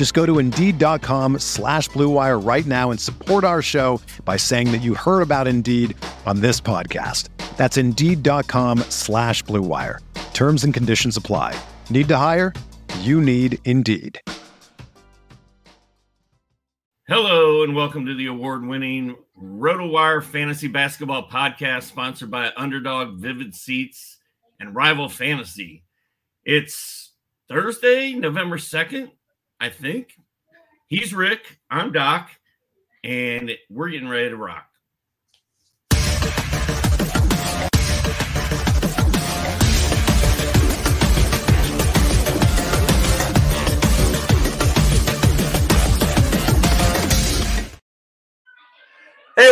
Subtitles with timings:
[0.00, 4.80] Just go to Indeed.com slash BlueWire right now and support our show by saying that
[4.80, 7.28] you heard about Indeed on this podcast.
[7.58, 9.98] That's Indeed.com slash BlueWire.
[10.32, 11.54] Terms and conditions apply.
[11.90, 12.54] Need to hire?
[13.00, 14.18] You need Indeed.
[17.06, 23.54] Hello, and welcome to the award winning RotoWire Fantasy Basketball Podcast, sponsored by Underdog, Vivid
[23.54, 24.16] Seats,
[24.58, 25.84] and Rival Fantasy.
[26.42, 27.12] It's
[27.50, 29.10] Thursday, November 2nd,
[29.60, 30.14] I think.
[30.86, 32.30] He's Rick, I'm Doc,
[33.04, 34.69] and we're getting ready to rock.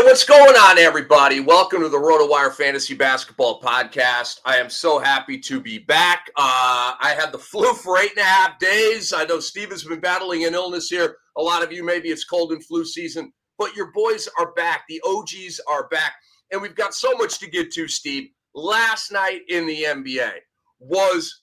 [0.08, 1.38] What's going on, everybody?
[1.38, 4.40] Welcome to the RotoWire Fantasy Basketball Podcast.
[4.42, 6.30] I am so happy to be back.
[6.34, 9.12] Uh, I had the flu for eight and a half days.
[9.12, 11.18] I know Steve has been battling an illness here.
[11.36, 14.84] A lot of you, maybe it's cold and flu season, but your boys are back.
[14.88, 16.14] The OGs are back.
[16.52, 18.30] And we've got so much to get to, Steve.
[18.54, 20.32] Last night in the NBA
[20.80, 21.42] was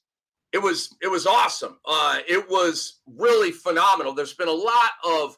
[0.53, 1.77] it was it was awesome.
[1.85, 4.15] Uh, it was really phenomenal.
[4.15, 5.37] There's been a lot of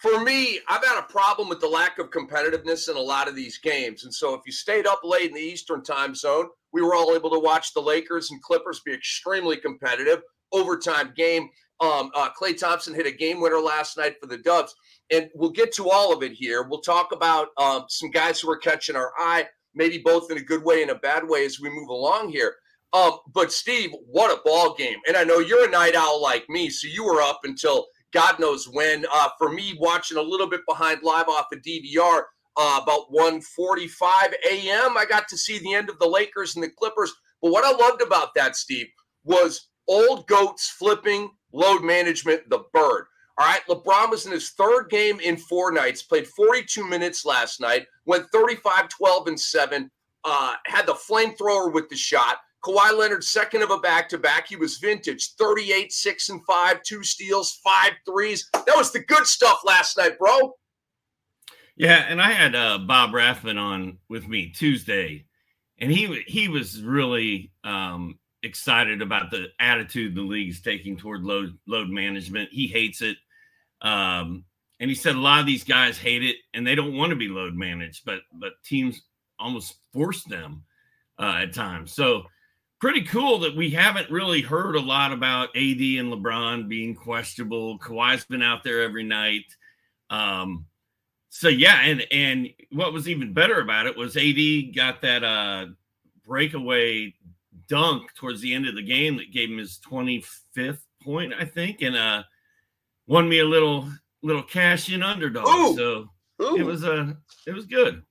[0.00, 3.34] for me, I've had a problem with the lack of competitiveness in a lot of
[3.34, 4.04] these games.
[4.04, 7.14] And so if you stayed up late in the Eastern time zone, we were all
[7.14, 10.20] able to watch the Lakers and Clippers be extremely competitive.
[10.52, 11.48] Overtime game.
[11.80, 14.74] Um, uh, Klay Thompson hit a game winner last night for the Dubs.
[15.10, 16.62] And we'll get to all of it here.
[16.68, 20.42] We'll talk about um, some guys who are catching our eye, maybe both in a
[20.42, 22.54] good way and a bad way as we move along here.
[22.92, 24.96] Um, but Steve, what a ball game!
[25.06, 28.38] And I know you're a night owl like me, so you were up until God
[28.38, 29.04] knows when.
[29.12, 32.22] Uh, for me, watching a little bit behind live off the DVR,
[32.56, 36.70] uh, about 1:45 a.m., I got to see the end of the Lakers and the
[36.70, 37.12] Clippers.
[37.40, 38.88] But what I loved about that, Steve,
[39.24, 43.06] was old goats flipping load management, the bird.
[43.38, 47.60] All right, LeBron was in his third game in four nights, played 42 minutes last
[47.60, 49.90] night, went 35, 12, and 7,
[50.24, 52.38] uh, had the flamethrower with the shot.
[52.64, 54.48] Kawhi Leonard, second of a back to back.
[54.48, 58.48] He was vintage 38, 6 and 5, two steals, five threes.
[58.52, 60.54] That was the good stuff last night, bro.
[61.76, 65.26] Yeah, and I had uh, Bob Rathbun on with me Tuesday,
[65.78, 71.56] and he he was really um, excited about the attitude the league's taking toward load
[71.68, 72.48] load management.
[72.50, 73.16] He hates it,
[73.80, 74.44] um,
[74.80, 77.16] and he said a lot of these guys hate it, and they don't want to
[77.16, 79.00] be load managed, but but teams
[79.38, 80.64] almost force them
[81.20, 81.92] uh, at times.
[81.92, 82.24] So
[82.80, 87.78] pretty cool that we haven't really heard a lot about AD and LeBron being questionable.
[87.78, 89.44] Kawhi's been out there every night.
[90.10, 90.66] Um,
[91.30, 95.66] so yeah, and and what was even better about it was AD got that uh
[96.24, 97.14] breakaway
[97.68, 101.82] dunk towards the end of the game that gave him his 25th point, I think,
[101.82, 102.22] and uh
[103.06, 103.88] won me a little
[104.22, 105.46] little cash in underdog.
[105.48, 105.76] Ooh.
[105.76, 106.08] So
[106.42, 106.56] Ooh.
[106.56, 107.12] it was a uh,
[107.46, 108.02] it was good.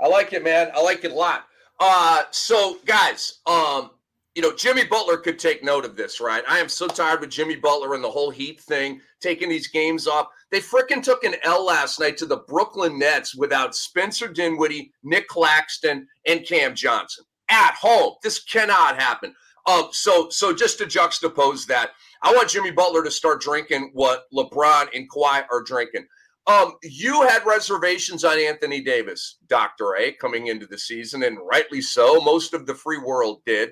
[0.00, 0.70] I like it, man.
[0.74, 1.46] I like it a lot.
[1.86, 3.90] Uh, so guys, um,
[4.34, 6.42] you know, Jimmy Butler could take note of this, right?
[6.48, 10.06] I am so tired with Jimmy Butler and the whole Heat thing, taking these games
[10.06, 10.28] off.
[10.50, 15.28] They freaking took an L last night to the Brooklyn Nets without Spencer Dinwiddie, Nick
[15.28, 18.14] Claxton, and Cam Johnson at home.
[18.22, 19.34] This cannot happen.
[19.66, 21.90] Um, so, so just to juxtapose that,
[22.22, 26.06] I want Jimmy Butler to start drinking what LeBron and Kawhi are drinking.
[26.46, 29.96] Um, you had reservations on Anthony Davis, Dr.
[29.96, 32.20] A, coming into the season, and rightly so.
[32.20, 33.70] Most of the free world did.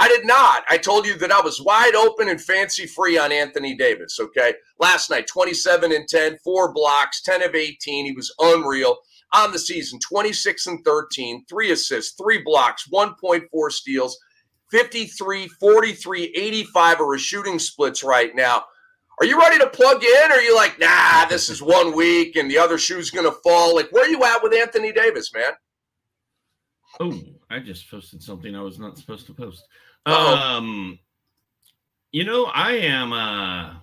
[0.00, 0.64] I did not.
[0.70, 4.18] I told you that I was wide open and fancy free on Anthony Davis.
[4.20, 4.54] Okay.
[4.78, 8.06] Last night, 27 and 10, four blocks, 10 of 18.
[8.06, 8.98] He was unreal
[9.34, 14.18] on the season 26 and 13, three assists, three blocks, 1.4 steals,
[14.70, 18.64] 53, 43, 85 are his shooting splits right now.
[19.20, 20.30] Are you ready to plug in?
[20.32, 23.36] Or are you like, nah, this is one week and the other shoe's going to
[23.42, 23.74] fall?
[23.74, 25.52] Like, where are you at with Anthony Davis, man?
[27.00, 27.20] Oh,
[27.50, 29.64] I just posted something I was not supposed to post.
[30.06, 30.36] Uh-oh.
[30.36, 30.98] Um,
[32.12, 33.12] you know, I am.
[33.12, 33.74] uh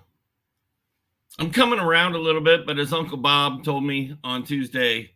[1.37, 5.11] I'm coming around a little bit, but as Uncle Bob told me on Tuesday,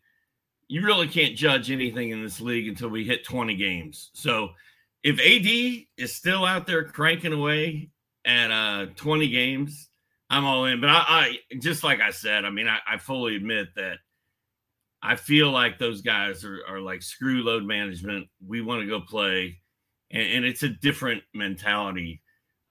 [0.68, 4.10] you really can't judge anything in this league until we hit 20 games.
[4.14, 4.50] So
[5.02, 7.90] if AD is still out there cranking away
[8.26, 9.89] at uh 20 games,
[10.30, 10.82] I'm all in.
[10.82, 13.98] But I, I just like I said, I mean, I, I fully admit that
[15.02, 18.28] I feel like those guys are, are like screw load management.
[18.46, 19.60] We want to go play,
[20.12, 22.22] and, and it's a different mentality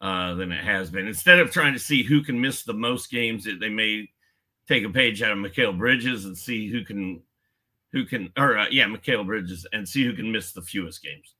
[0.00, 1.06] uh, than it has been.
[1.06, 4.08] Instead of trying to see who can miss the most games, that they may
[4.69, 7.22] take a page out of Mikal Bridges and see who can
[7.93, 11.34] who can or uh, yeah, Mikal Bridges and see who can miss the fewest games.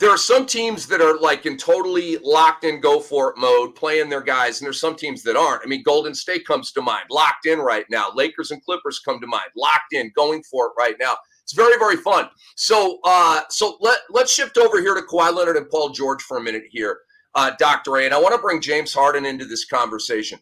[0.00, 3.76] There are some teams that are like in totally locked in, go for it mode,
[3.76, 5.62] playing their guys, and there's some teams that aren't.
[5.64, 8.10] I mean, Golden State comes to mind, locked in right now.
[8.12, 11.16] Lakers and Clippers come to mind, locked in, going for it right now.
[11.44, 12.28] It's very, very fun.
[12.56, 16.38] So, uh, so let let's shift over here to Kawhi Leonard and Paul George for
[16.38, 16.98] a minute here
[17.34, 17.96] uh, Dr.
[17.96, 18.04] A.
[18.04, 20.38] And I want to bring James Harden into this conversation.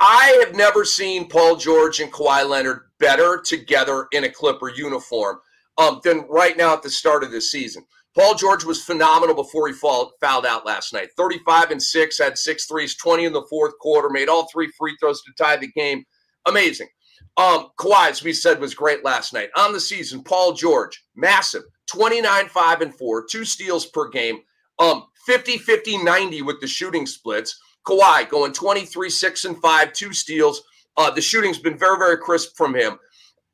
[0.00, 5.40] I have never seen Paul George and Kawhi Leonard better together in a Clipper uniform
[5.78, 7.84] um, than right now at the start of this season.
[8.16, 11.10] Paul George was phenomenal before he fall, fouled out last night.
[11.16, 14.96] 35 and 6, had six threes, 20 in the fourth quarter, made all three free
[14.98, 16.04] throws to tie the game.
[16.46, 16.88] Amazing.
[17.36, 19.50] Um, Kawhi, as we said, was great last night.
[19.56, 24.40] On the season, Paul George, massive, 29, 5, and 4, two steals per game.
[24.78, 27.60] Um, 50 50 90 with the shooting splits.
[27.86, 30.62] Kawhi going 23 6 and 5, two steals.
[30.96, 32.98] Uh, the shooting's been very, very crisp from him.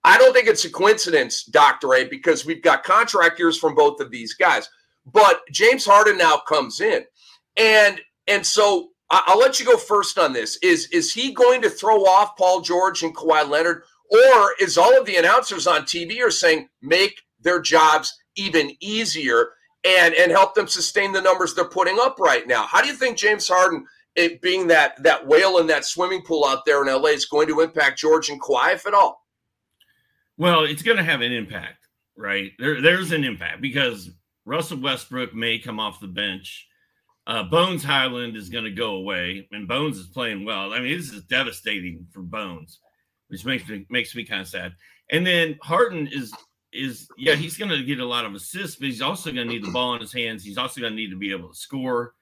[0.07, 1.95] I don't think it's a coincidence, Dr.
[1.95, 4.71] A, because we've got contract years from both of these guys.
[5.05, 7.05] But James Harden now comes in.
[7.57, 10.59] And and so I'll let you go first on this.
[10.63, 13.83] Is is he going to throw off Paul George and Kawhi Leonard?
[14.11, 19.51] Or is all of the announcers on TV are saying make their jobs even easier?
[19.87, 22.67] and and help them sustain the numbers they're putting up right now.
[22.67, 23.87] How do you think James Harden,
[24.43, 27.61] being that that whale in that swimming pool out there in LA, is going to
[27.61, 29.26] impact George and Kawhi, if at all?
[30.39, 32.53] Well, it's going to have an impact, right?
[32.59, 34.11] There, there's an impact because
[34.45, 36.67] Russell Westbrook may come off the bench.
[37.27, 40.73] Uh, Bones Hyland is going to go away, and Bones is playing well.
[40.73, 42.81] I mean, this is devastating for Bones,
[43.29, 44.75] which makes me makes me kind of sad.
[45.11, 46.33] And then Harden is
[46.73, 49.53] is yeah, he's going to get a lot of assists, but he's also going to
[49.53, 50.45] need the ball in his hands.
[50.45, 52.15] He's also going to need to be able to score.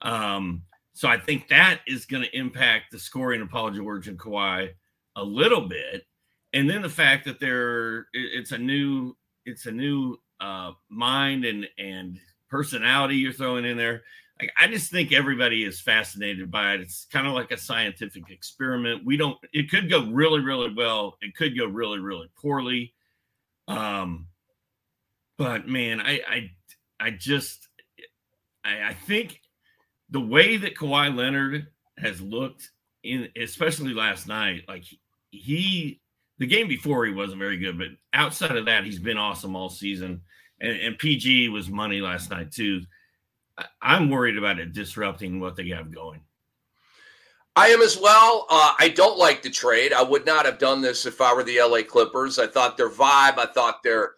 [0.00, 0.62] Um,
[0.94, 4.70] so I think that is going to impact the scoring of Paul George and Kawhi
[5.16, 6.04] a little bit.
[6.52, 11.66] And then the fact that they're it's a new it's a new uh, mind and
[11.78, 12.18] and
[12.48, 14.02] personality you're throwing in there.
[14.40, 16.80] Like I just think everybody is fascinated by it.
[16.80, 19.04] It's kind of like a scientific experiment.
[19.04, 19.36] We don't.
[19.52, 21.16] It could go really, really well.
[21.20, 22.94] It could go really, really poorly.
[23.66, 24.28] Um,
[25.36, 26.50] but man, I I
[27.00, 27.68] I just
[28.64, 29.40] I, I think
[30.10, 31.66] the way that Kawhi Leonard
[31.98, 32.70] has looked
[33.02, 34.84] in, especially last night, like
[35.30, 36.00] he,
[36.38, 39.68] the game before he wasn't very good, but outside of that, he's been awesome all
[39.68, 40.22] season.
[40.60, 42.82] And, and PG was money last night too.
[43.82, 46.20] I'm worried about it disrupting what they have going.
[47.56, 48.46] I am as well.
[48.48, 49.92] Uh, I don't like the trade.
[49.92, 52.38] I would not have done this if I were the LA Clippers.
[52.38, 54.12] I thought their vibe, I thought their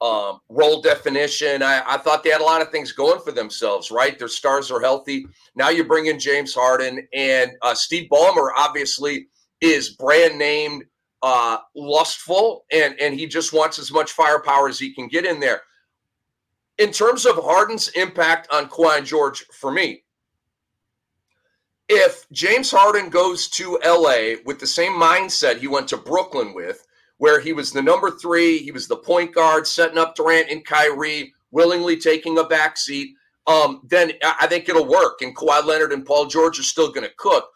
[0.00, 3.90] um, role definition, I, I, thought they had a lot of things going for themselves,
[3.90, 4.18] right?
[4.18, 5.26] Their stars are healthy.
[5.54, 9.28] Now you bring in James Harden and uh, Steve Ballmer, obviously,
[9.62, 10.84] is brand named
[11.22, 15.40] uh, lustful and, and he just wants as much firepower as he can get in
[15.40, 15.62] there.
[16.78, 20.04] In terms of Harden's impact on Kawhi George, for me,
[21.88, 26.86] if James Harden goes to LA with the same mindset he went to Brooklyn with,
[27.18, 30.64] where he was the number three, he was the point guard, setting up Durant and
[30.64, 33.14] Kyrie, willingly taking a back seat,
[33.46, 35.22] um, then I think it'll work.
[35.22, 37.48] And Kawhi Leonard and Paul George are still going to cook.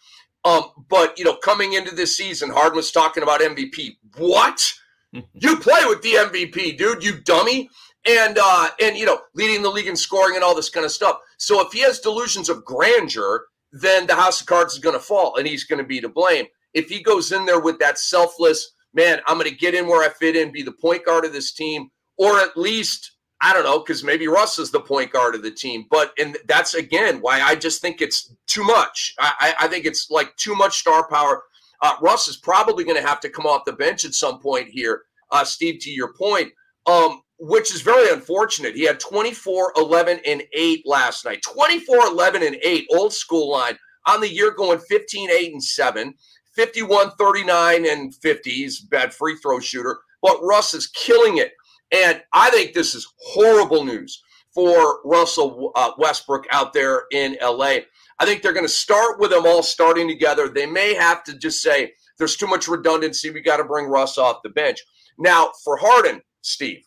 [0.44, 3.96] Um, but you know, coming into this season, Harden was talking about MVP.
[4.16, 4.62] What?
[5.12, 7.68] you play with the MVP, dude, you dummy.
[8.08, 10.92] And uh, and you know, leading the league in scoring and all this kind of
[10.92, 11.18] stuff.
[11.36, 15.04] So if he has delusions of grandeur, then the house of cards is going to
[15.04, 16.46] fall and he's going to be to blame.
[16.72, 20.08] If he goes in there with that selfless, man, I'm going to get in where
[20.08, 23.64] I fit in, be the point guard of this team, or at least, I don't
[23.64, 25.86] know, because maybe Russ is the point guard of the team.
[25.90, 29.14] But, and that's again why I just think it's too much.
[29.18, 31.42] I, I think it's like too much star power.
[31.82, 34.68] Uh, Russ is probably going to have to come off the bench at some point
[34.68, 36.52] here, uh, Steve, to your point.
[36.86, 38.74] Um, which is very unfortunate.
[38.74, 41.42] He had 24, 11, and 8 last night.
[41.42, 46.14] 24, 11, and 8, old school line on the year going 15, 8, and 7,
[46.54, 48.50] 51, 39, and 50.
[48.50, 49.98] He's bad free throw shooter.
[50.20, 51.52] But Russ is killing it
[51.92, 54.22] And I think this is horrible news
[54.54, 57.78] for Russell uh, Westbrook out there in LA.
[58.18, 60.48] I think they're going to start with them all starting together.
[60.48, 63.30] They may have to just say, there's too much redundancy.
[63.30, 64.78] We got to bring Russ off the bench.
[65.18, 66.82] Now, for Harden, Steve,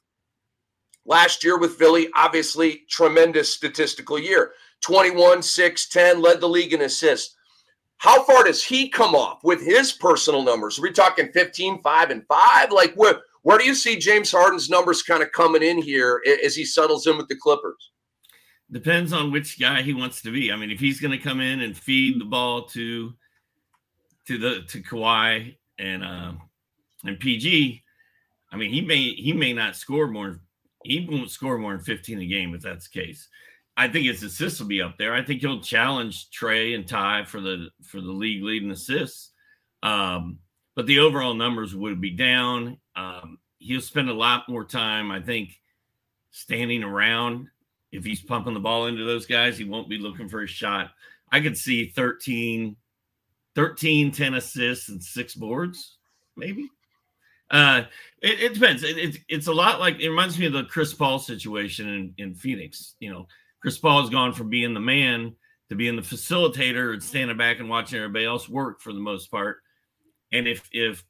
[1.06, 6.82] last year with Philly, obviously tremendous statistical year 21, 6, 10, led the league in
[6.82, 7.36] assists.
[7.98, 10.78] How far does he come off with his personal numbers?
[10.78, 12.72] Are we talking 15, 5, and 5?
[12.72, 16.56] Like, where, where do you see James Harden's numbers kind of coming in here as
[16.56, 17.92] he settles in with the Clippers?
[18.72, 20.52] Depends on which guy he wants to be.
[20.52, 23.14] I mean, if he's going to come in and feed the ball to
[24.28, 26.32] to the to Kawhi and uh,
[27.04, 27.84] and PG,
[28.52, 30.40] I mean, he may he may not score more.
[30.84, 33.28] He won't score more than 15 a game if that's the case.
[33.76, 35.14] I think his assists will be up there.
[35.14, 39.32] I think he'll challenge Trae and Ty for the for the league leading assists.
[39.82, 40.40] Um,
[40.76, 42.78] but the overall numbers would be down.
[42.96, 45.60] Um, he'll spend a lot more time, I think,
[46.32, 47.48] standing around.
[47.92, 50.92] If he's pumping the ball into those guys, he won't be looking for a shot.
[51.32, 52.76] I could see 13,
[53.56, 55.98] 13, 10 assists and six boards,
[56.36, 56.70] maybe.
[57.52, 57.84] Uh,
[58.22, 58.84] it, it depends.
[58.84, 62.14] It, it, it's a lot like it reminds me of the Chris Paul situation in,
[62.18, 62.96] in Phoenix.
[63.00, 63.28] You know,
[63.62, 65.36] Chris Paul has gone from being the man
[65.70, 69.30] to being the facilitator and standing back and watching everybody else work for the most
[69.30, 69.58] part.
[70.32, 71.04] And if if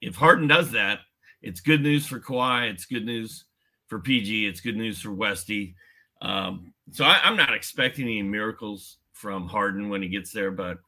[0.00, 1.00] if Harden does that,
[1.42, 2.70] it's good news for Kawhi.
[2.70, 3.44] It's good news
[3.86, 4.46] for PG.
[4.46, 5.74] It's good news for Westy.
[6.22, 10.78] Um, so I, am not expecting any miracles from Harden when he gets there, but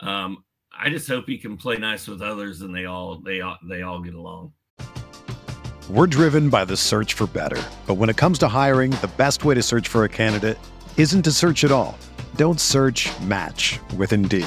[0.00, 0.44] um,
[0.78, 3.82] I just hope he can play nice with others and they all they all they
[3.82, 4.52] all get along.
[5.88, 7.62] We're driven by the search for better.
[7.86, 10.58] But when it comes to hiring, the best way to search for a candidate
[10.96, 11.98] isn't to search at all.
[12.36, 14.46] Don't search match with Indeed.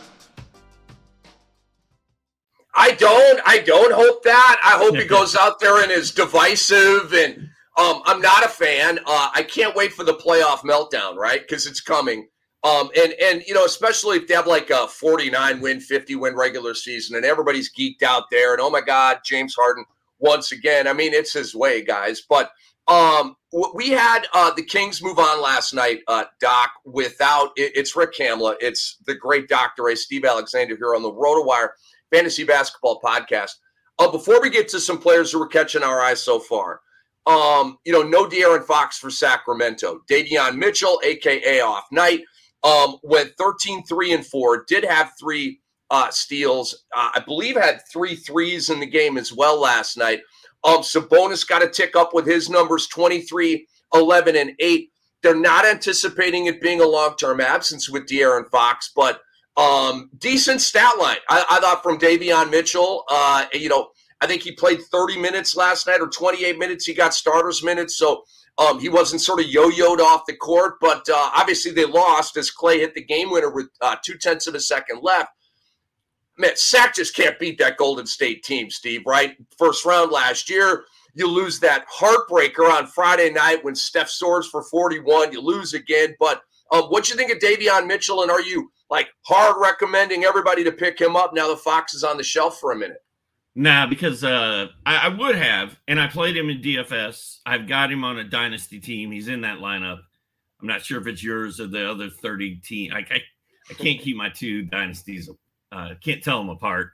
[2.73, 3.41] I don't.
[3.45, 4.59] I don't hope that.
[4.63, 7.13] I hope he goes out there and is divisive.
[7.13, 8.99] And um, I'm not a fan.
[8.99, 11.41] Uh, I can't wait for the playoff meltdown, right?
[11.41, 12.27] Because it's coming.
[12.63, 16.35] Um, and and you know, especially if they have like a 49 win, 50 win
[16.35, 19.83] regular season, and everybody's geeked out there, and oh my God, James Harden
[20.19, 20.87] once again.
[20.87, 22.21] I mean, it's his way, guys.
[22.21, 22.51] But
[22.87, 23.35] um,
[23.73, 26.69] we had uh, the Kings move on last night, uh, Doc.
[26.85, 29.95] Without it, it's Rick Kamla, it's the great Doctor A.
[29.95, 31.69] Steve Alexander here on the RotoWire
[32.11, 33.51] Fantasy Basketball Podcast.
[33.99, 36.81] Uh, before we get to some players who are catching our eyes so far,
[37.27, 40.01] um, you know, no De'Aaron Fox for Sacramento.
[40.09, 42.21] Davion Mitchell, aka Off Night,
[42.63, 46.85] um, went 13 3 and 4, did have three uh, steals.
[46.95, 50.21] Uh, I believe had three threes in the game as well last night.
[50.63, 54.89] Um, Sabonis got a tick up with his numbers 23, 11, and 8.
[55.21, 59.21] They're not anticipating it being a long term absence with De'Aaron Fox, but
[59.57, 61.17] um, decent stat line.
[61.29, 63.03] I, I thought from Davion Mitchell.
[63.09, 63.89] Uh, you know,
[64.21, 66.85] I think he played 30 minutes last night or 28 minutes.
[66.85, 67.97] He got starters minutes.
[67.97, 68.23] So
[68.57, 72.51] um, he wasn't sort of yo-yoed off the court, but uh, obviously they lost as
[72.51, 75.29] Klay hit the game winner with uh, two tenths of a second left.
[76.37, 79.01] Man, Sac just can't beat that Golden State team, Steve.
[79.05, 80.85] Right, first round last year.
[81.13, 85.33] You lose that heartbreaker on Friday night when Steph soars for 41.
[85.33, 86.15] You lose again.
[86.19, 86.41] But
[86.71, 90.63] um, what do you think of Davion Mitchell, and are you like hard recommending everybody
[90.65, 93.03] to pick him up now the Fox is on the shelf for a minute?
[93.55, 97.39] Nah, because uh, I, I, would have, and I played him in DFS.
[97.45, 99.11] I've got him on a dynasty team.
[99.11, 99.99] He's in that lineup.
[100.61, 102.93] I'm not sure if it's yours or the other 30 team.
[102.93, 103.21] I, I,
[103.69, 105.29] I can't keep my two dynasties.
[105.71, 106.91] Uh, can't tell them apart.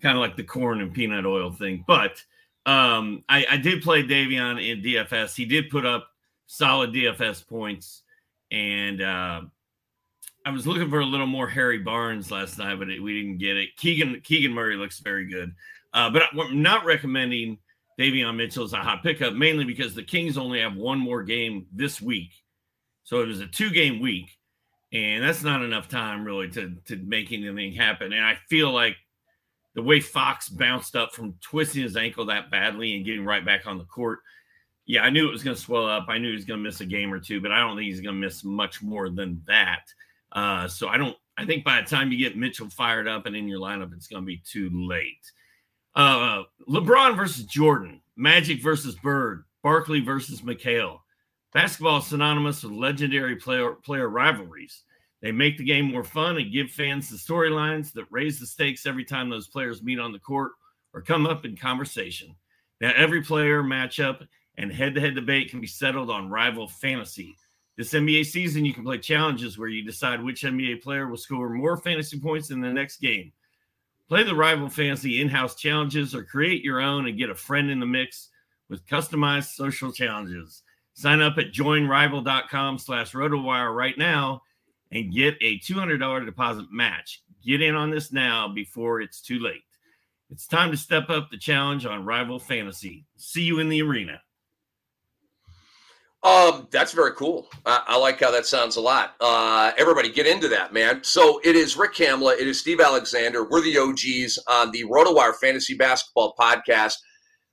[0.00, 1.84] Kind of like the corn and peanut oil thing.
[1.86, 2.22] But
[2.64, 5.34] um, I, I did play Davion in DFS.
[5.34, 6.08] He did put up
[6.46, 8.02] solid DFS points,
[8.50, 9.40] and uh,
[10.44, 13.38] I was looking for a little more Harry Barnes last night, but it, we didn't
[13.38, 13.76] get it.
[13.76, 15.52] Keegan Keegan Murray looks very good.
[15.92, 17.58] Uh, but I'm not recommending
[17.98, 21.66] Davion Mitchell is a hot pickup, mainly because the Kings only have one more game
[21.72, 22.30] this week.
[23.04, 24.30] So it was a two game week.
[24.92, 28.12] And that's not enough time really to, to make anything happen.
[28.12, 28.96] And I feel like
[29.74, 33.66] the way Fox bounced up from twisting his ankle that badly and getting right back
[33.66, 34.20] on the court,
[34.86, 36.06] yeah, I knew it was going to swell up.
[36.08, 37.88] I knew he was going to miss a game or two, but I don't think
[37.88, 39.82] he's going to miss much more than that.
[40.32, 41.16] Uh, so I don't.
[41.36, 44.08] I think by the time you get Mitchell fired up and in your lineup, it's
[44.08, 45.30] going to be too late.
[45.94, 50.98] Uh, LeBron versus Jordan, Magic versus Bird, Barkley versus McHale.
[51.52, 54.82] Basketball is synonymous with legendary player player rivalries.
[55.22, 58.86] They make the game more fun and give fans the storylines that raise the stakes
[58.86, 60.52] every time those players meet on the court
[60.94, 62.34] or come up in conversation.
[62.80, 67.36] Now, every player matchup and head to head debate can be settled on rival fantasy.
[67.78, 71.48] This NBA season, you can play challenges where you decide which NBA player will score
[71.48, 73.32] more fantasy points in the next game.
[74.08, 77.70] Play the rival fantasy in house challenges or create your own and get a friend
[77.70, 78.30] in the mix
[78.68, 80.64] with customized social challenges.
[80.94, 84.42] Sign up at joinrival.com slash rotowire right now
[84.90, 87.22] and get a $200 deposit match.
[87.44, 89.62] Get in on this now before it's too late.
[90.30, 93.06] It's time to step up the challenge on Rival Fantasy.
[93.16, 94.20] See you in the arena.
[96.24, 97.48] Um, that's very cool.
[97.64, 99.14] I, I, like how that sounds a lot.
[99.20, 101.04] Uh, everybody get into that, man.
[101.04, 103.48] So it is Rick Kamla, it is Steve Alexander.
[103.48, 106.94] We're the OGs on the RotoWire Fantasy Basketball Podcast.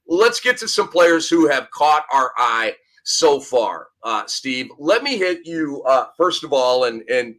[0.07, 4.69] Let's get to some players who have caught our eye so far, uh, Steve.
[4.79, 7.36] Let me hit you uh, first of all, and and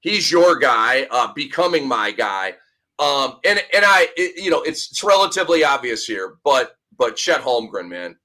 [0.00, 2.54] he's your guy, uh, becoming my guy.
[2.98, 7.40] Um, and and I, it, you know, it's it's relatively obvious here, but but Chet
[7.40, 8.16] Holmgren, man.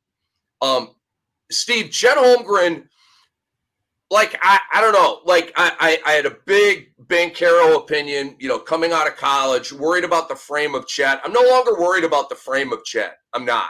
[0.62, 0.92] Um,
[1.52, 2.88] Steve, Chet Holmgren,
[4.10, 8.48] like I, I don't know, like I, I, I had a big Banchero opinion, you
[8.48, 11.22] know, coming out of college, worried about the frame of Chet.
[11.24, 13.18] I'm no longer worried about the frame of Chet.
[13.34, 13.70] I'm not.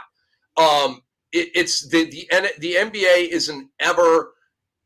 [0.56, 4.32] Um, it, it's the the the NBA is an ever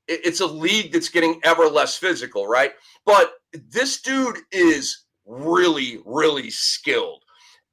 [0.08, 2.72] it's a league that's getting ever less physical, right?
[3.06, 7.22] But this dude is really really skilled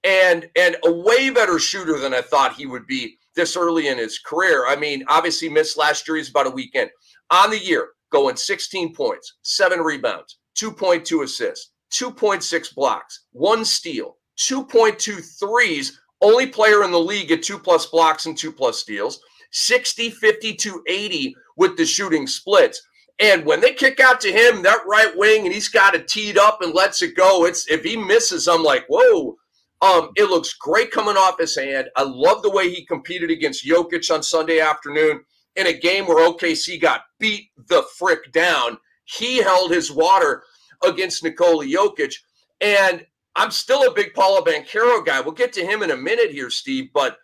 [0.03, 3.97] and and a way better shooter than I thought he would be this early in
[3.97, 4.67] his career.
[4.67, 6.17] I mean, obviously missed last year.
[6.17, 6.89] He's about a weekend
[7.31, 15.39] on the year, going 16 points, seven rebounds, 2.2 assists, 2.6 blocks, one steal, 2.2
[15.39, 19.21] threes only player in the league at two plus blocks and two plus steals,
[19.51, 22.81] 60, 52, 80 with the shooting splits.
[23.19, 26.37] And when they kick out to him, that right wing, and he's got it teed
[26.37, 29.35] up and lets it go, it's if he misses, I'm like, whoa.
[29.81, 31.89] Um, it looks great coming off his hand.
[31.95, 35.21] I love the way he competed against Jokic on Sunday afternoon
[35.55, 38.77] in a game where OKC got beat the frick down.
[39.05, 40.43] He held his water
[40.83, 42.13] against Nikola Jokic.
[42.61, 45.21] And I'm still a big Paolo Banchero guy.
[45.21, 46.89] We'll get to him in a minute here, Steve.
[46.93, 47.17] But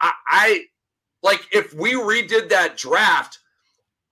[0.00, 0.64] I, I
[1.22, 3.38] like if we redid that draft,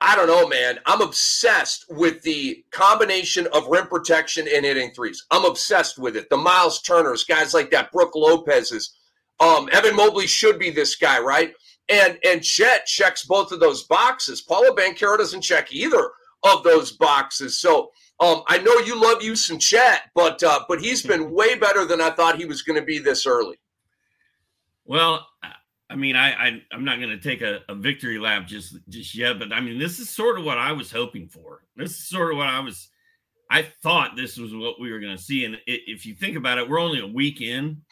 [0.04, 0.80] I don't know, man.
[0.84, 5.24] I'm obsessed with the combination of rim protection and hitting threes.
[5.30, 6.28] I'm obsessed with it.
[6.28, 8.96] The Miles Turners, guys like that, Brook Lopez's,
[9.38, 11.54] um, Evan Mobley should be this guy, right?
[11.88, 14.42] And and Chet checks both of those boxes.
[14.42, 16.10] Paolo Banchero doesn't check either
[16.42, 17.60] of those boxes.
[17.60, 21.54] So um, I know you love you some Chet, but uh, but he's been way
[21.54, 23.58] better than I thought he was going to be this early.
[24.84, 25.26] Well,
[25.92, 29.14] I mean, I, I am not going to take a, a, victory lap just just
[29.14, 31.64] yet, but I mean, this is sort of what I was hoping for.
[31.76, 32.88] This is sort of what I was.
[33.50, 36.38] I thought this was what we were going to see, and it, if you think
[36.38, 37.82] about it, we're only a week in.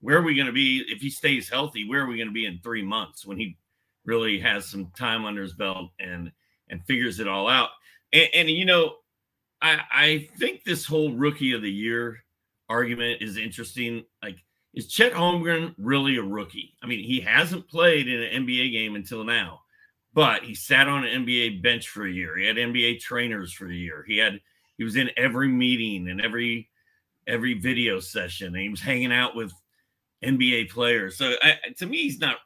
[0.00, 1.88] Where are we going to be if he stays healthy?
[1.88, 3.56] Where are we going to be in three months when he
[4.04, 6.30] really has some time under his belt and
[6.68, 7.70] and figures it all out?
[8.12, 8.94] And, and you know,
[9.60, 12.22] I, I think this whole rookie of the year
[12.68, 14.04] argument is interesting.
[14.22, 14.38] Like,
[14.74, 16.74] is Chet Holmgren really a rookie?
[16.82, 19.60] I mean, he hasn't played in an NBA game until now,
[20.14, 22.36] but he sat on an NBA bench for a year.
[22.36, 24.04] He had NBA trainers for a year.
[24.06, 24.40] He had
[24.78, 26.70] he was in every meeting and every
[27.26, 29.52] every video session, and he was hanging out with
[30.24, 31.16] NBA players.
[31.16, 32.36] So I, to me, he's not.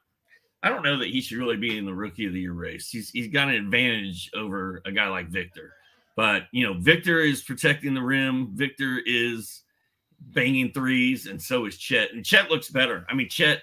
[0.62, 2.88] I don't know that he should really be in the rookie of the year race.
[2.88, 5.72] He's he's got an advantage over a guy like Victor.
[6.16, 8.50] But you know, Victor is protecting the rim.
[8.54, 9.62] Victor is
[10.20, 12.12] banging threes, and so is Chet.
[12.12, 13.07] And Chet looks better.
[13.09, 13.62] I mean, Chet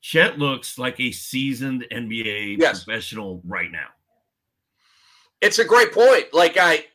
[0.00, 2.84] Chet looks like a seasoned NBA yes.
[2.84, 3.88] professional right now.
[5.40, 6.32] It's a great point.
[6.32, 6.86] Like I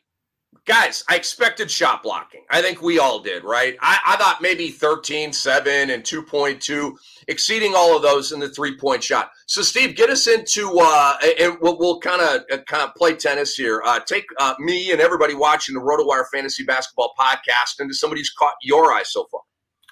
[0.64, 2.44] guys, I expected shot blocking.
[2.50, 3.76] I think we all did, right?
[3.80, 6.92] I, I thought maybe 13, 7, and 2.2,
[7.28, 9.30] exceeding all of those in the three point shot.
[9.46, 13.54] So, Steve, get us into, uh, and we'll, we'll kind of kind of play tennis
[13.54, 13.82] here.
[13.84, 18.30] Uh, take uh, me and everybody watching the RotoWire Fantasy Basketball podcast into somebody who's
[18.30, 19.40] caught your eye so far.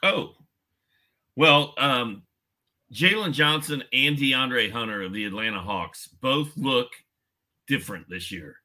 [0.03, 0.35] Oh,
[1.37, 2.23] well, um,
[2.93, 6.89] Jalen Johnson and DeAndre Hunter of the Atlanta Hawks both look
[7.67, 8.57] different this year.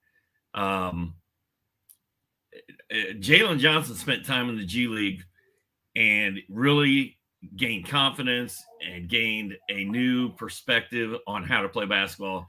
[0.53, 1.13] Um,
[2.91, 5.21] Jalen Johnson spent time in the G League
[5.95, 7.17] and really
[7.55, 12.47] gained confidence and gained a new perspective on how to play basketball.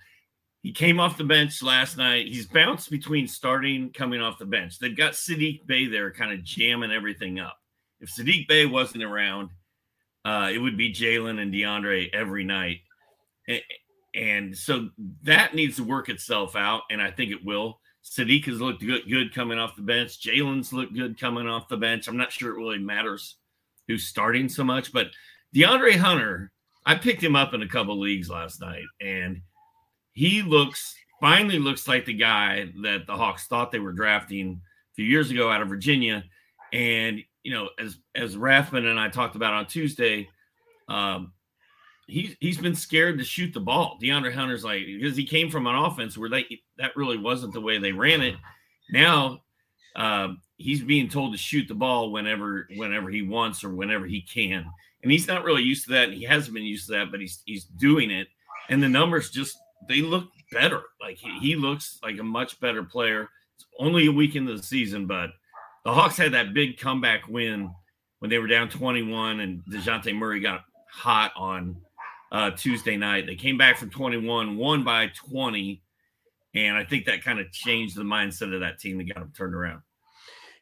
[0.62, 2.27] He came off the bench last night.
[2.27, 4.79] He's bounced between starting, coming off the bench.
[4.79, 7.57] They've got Saddiq Bey there, kind of jamming everything up.
[8.01, 9.51] If Saddiq Bey wasn't around,
[10.24, 12.79] uh, it would be Jalen and DeAndre every night.
[13.46, 13.62] And,
[14.14, 14.90] and, so
[15.22, 17.81] that needs to work itself out, and I think it will.
[18.08, 20.20] Saddiq has looked good, good coming off the bench.
[20.20, 22.08] Jalen's looked good coming off the bench.
[22.08, 23.36] I'm not sure it really matters
[23.86, 25.08] who's starting so much, but
[25.54, 26.52] DeAndre Hunter,
[26.84, 29.42] I picked him up in a couple leagues last night, and
[30.12, 34.94] he looks finally looks like the guy that the Hawks thought they were drafting a
[34.94, 36.24] few years ago out of Virginia.
[36.72, 40.28] And you know, as as Rathbun and I talked about on Tuesday,
[40.88, 41.32] um,
[42.08, 43.98] he's he's been scared to shoot the ball.
[44.02, 46.46] DeAndre Hunter's like because he came from an offense where they
[46.78, 48.34] that really wasn't the way they ran it.
[48.90, 49.42] Now
[49.94, 54.22] um, he's being told to shoot the ball whenever whenever he wants or whenever he
[54.22, 54.66] can,
[55.02, 56.08] and he's not really used to that.
[56.08, 58.28] And he hasn't been used to that, but he's he's doing it,
[58.70, 59.56] and the numbers just
[59.88, 60.82] they look better.
[61.00, 63.28] Like he, he looks like a much better player.
[63.56, 65.30] It's only a week into the season, but
[65.84, 67.70] the Hawks had that big comeback win
[68.20, 71.76] when they were down 21 and Dejounte Murray got hot on
[72.32, 73.26] uh, Tuesday night.
[73.26, 75.82] They came back from 21, won by 20.
[76.54, 79.32] And I think that kind of changed the mindset of that team that got them
[79.36, 79.82] turned around.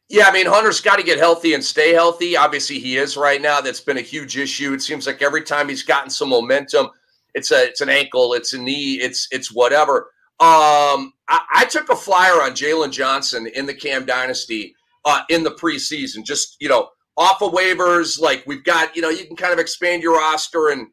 [0.09, 2.37] Yeah, I mean, Hunter's got to get healthy and stay healthy.
[2.37, 3.59] Obviously, he is right now.
[3.59, 4.73] That's been a huge issue.
[4.73, 6.89] It seems like every time he's gotten some momentum,
[7.33, 10.11] it's a it's an ankle, it's a knee, it's it's whatever.
[10.39, 15.43] Um, I, I took a flyer on Jalen Johnson in the Cam Dynasty uh, in
[15.43, 16.23] the preseason.
[16.23, 19.59] Just you know, off of waivers, like we've got, you know, you can kind of
[19.59, 20.87] expand your roster and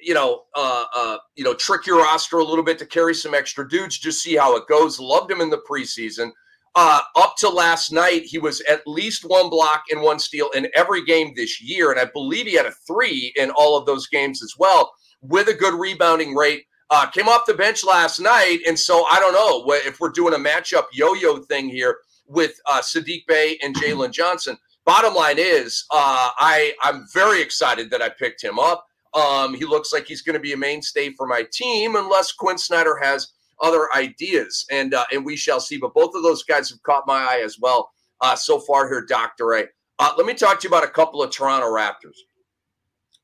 [0.00, 3.34] you know, uh, uh, you know, trick your roster a little bit to carry some
[3.34, 3.98] extra dudes.
[3.98, 5.00] Just see how it goes.
[5.00, 6.30] Loved him in the preseason.
[6.74, 10.68] Uh, up to last night, he was at least one block and one steal in
[10.76, 14.06] every game this year, and I believe he had a three in all of those
[14.06, 16.64] games as well, with a good rebounding rate.
[16.90, 20.34] Uh, came off the bench last night, and so I don't know if we're doing
[20.34, 24.56] a matchup yo-yo thing here with uh, Saddiq Bey and Jalen Johnson.
[24.84, 28.86] Bottom line is, uh, I I'm very excited that I picked him up.
[29.18, 32.58] Um, he looks like he's going to be a mainstay for my team, unless Quinn
[32.58, 35.76] Snyder has other ideas, and uh, and we shall see.
[35.76, 39.04] But both of those guys have caught my eye as well uh, so far here,
[39.04, 39.64] Doctor A.
[39.98, 42.18] Uh, let me talk to you about a couple of Toronto Raptors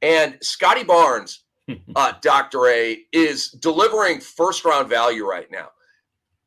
[0.02, 1.40] and Scottie Barnes.
[1.96, 5.68] Uh, Doctor A is delivering first round value right now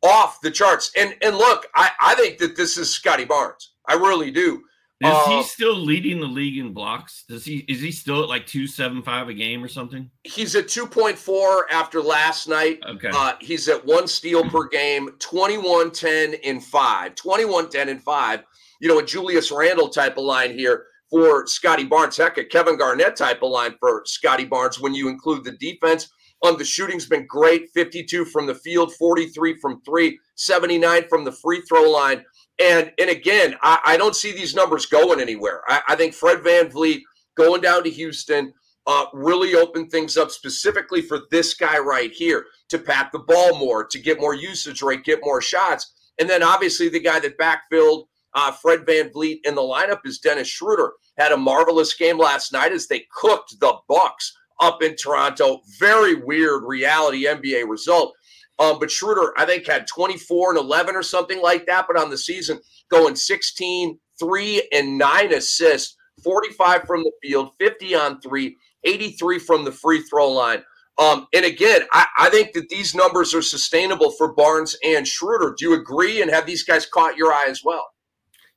[0.03, 0.91] off the charts.
[0.95, 3.73] And and look, I, I think that this is Scottie Barnes.
[3.87, 4.61] I really do.
[4.99, 7.23] Is uh, he still leading the league in blocks?
[7.29, 10.09] Does he is he still at like two seven five a game or something?
[10.23, 12.79] He's at two point four after last night.
[12.87, 13.09] Okay.
[13.13, 18.43] Uh, he's at one steal per game, 21 10 in five, 21 10 in five.
[18.81, 22.17] You know, a Julius Randle type of line here for Scottie Barnes.
[22.17, 26.09] Heck, a Kevin Garnett type of line for Scottie Barnes when you include the defense.
[26.43, 31.31] Um, the shooting's been great 52 from the field, 43 from three, 79 from the
[31.31, 32.23] free throw line.
[32.59, 35.61] And and again, I, I don't see these numbers going anywhere.
[35.67, 37.01] I, I, think Fred VanVleet
[37.35, 38.51] going down to Houston
[38.87, 43.59] uh, really opened things up specifically for this guy right here to pat the ball
[43.59, 45.93] more, to get more usage rate, get more shots.
[46.19, 50.47] And then obviously the guy that backfilled uh, Fred VanVleet in the lineup is Dennis
[50.47, 50.93] Schroeder.
[51.17, 55.61] Had a marvelous game last night as they cooked the Bucks up in Toronto.
[55.79, 58.13] Very weird reality NBA result.
[58.59, 61.85] Um, but Schroeder, I think, had 24 and 11 or something like that.
[61.87, 67.95] But on the season, going 16, 3, and 9 assists, 45 from the field, 50
[67.95, 70.63] on 3, 83 from the free throw line.
[70.97, 75.53] Um, and again, I, I, think that these numbers are sustainable for Barnes and Schroeder.
[75.55, 76.23] Do you agree?
[76.23, 77.85] And have these guys caught your eye as well?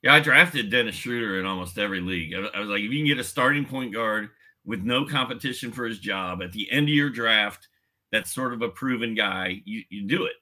[0.03, 2.33] Yeah, I drafted Dennis Schroeder in almost every league.
[2.33, 4.31] I, I was like, if you can get a starting point guard
[4.65, 7.69] with no competition for his job at the end of your draft,
[8.13, 10.35] that's sort of a proven guy, you, you do it.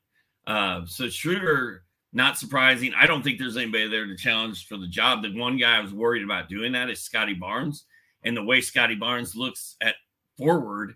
[0.46, 2.92] Uh, so Schroeder, not surprising.
[2.98, 5.22] I don't think there's anybody there to challenge for the job.
[5.22, 7.84] The one guy I was worried about doing that is Scottie Barnes.
[8.24, 9.94] And the way Scottie Barnes looks at
[10.38, 10.94] forward,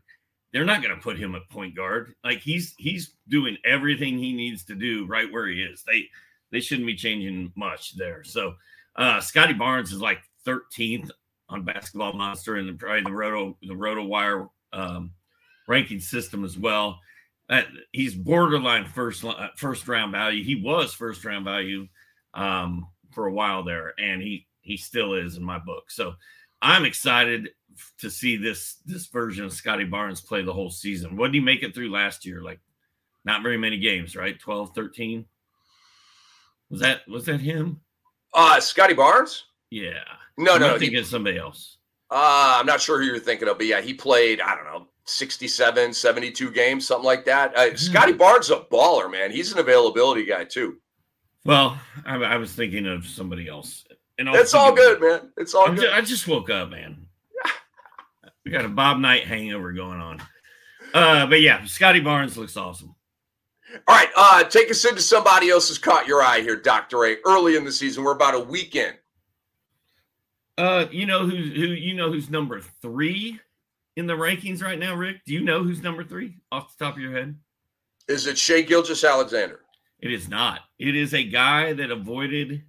[0.53, 2.15] they're not going to put him at point guard.
[2.25, 5.85] Like he's he's doing everything he needs to do right where he is.
[5.87, 6.09] They
[6.51, 8.25] they shouldn't be changing much there.
[8.25, 8.55] So
[8.97, 11.11] uh Scottie Barnes is like 13th
[11.49, 15.13] on Basketball Monster and probably the Roto the Roto Wire um,
[15.69, 16.99] ranking system as well.
[17.49, 20.43] Uh, he's borderline first uh, first round value.
[20.45, 21.87] He was first round value
[22.35, 25.91] um, for a while there, and he he still is in my book.
[25.91, 26.15] So
[26.63, 27.51] I'm excited
[27.99, 31.17] to see this this version of Scottie Barnes play the whole season.
[31.17, 32.43] What did he make it through last year?
[32.43, 32.61] Like
[33.25, 34.39] not very many games, right?
[34.39, 35.25] 12, 13.
[36.71, 37.81] Was that was that him?
[38.35, 39.45] Uh Scottie Barnes?
[39.71, 40.03] Yeah.
[40.39, 41.79] No, I'm no, thinking he- somebody else.
[42.11, 44.87] Uh, I'm not sure who you're thinking of, but yeah, he played, I don't know,
[45.05, 47.57] 67, 72 games, something like that.
[47.57, 49.31] Uh, Scottie Barnes a baller, man.
[49.31, 50.79] He's an availability guy, too.
[51.45, 53.85] Well, I, I was thinking of somebody else.
[54.19, 55.33] And It's all good, man.
[55.37, 55.91] It's all I'm good.
[55.91, 57.07] I just woke up, man.
[58.45, 60.23] We got a Bob Knight hangover going on.
[60.95, 62.95] Uh, but yeah, Scottie Barnes looks awesome.
[63.89, 67.07] All right, uh, take us into somebody else has caught your eye here, Dr.
[67.07, 67.17] A.
[67.25, 68.97] Early in the season, we're about a weekend.
[70.59, 73.41] Uh, you know who who you know who's number three
[73.97, 75.19] in the rankings right now, Rick?
[75.27, 77.37] Do you know who's number three off the top of your head?
[78.09, 79.61] Is it Shai Gilgeous-Alexander?
[80.01, 80.61] It is not.
[80.79, 82.63] It is a guy that avoided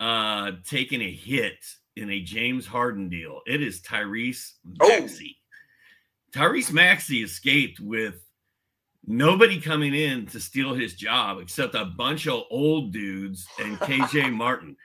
[0.00, 1.64] uh taking a hit
[1.96, 3.40] in a James Harden deal.
[3.46, 4.88] It is Tyrese Oh.
[4.88, 5.36] Maxey.
[6.32, 8.16] Tyrese Maxey escaped with
[9.06, 14.32] nobody coming in to steal his job except a bunch of old dudes and KJ
[14.36, 14.76] Martin.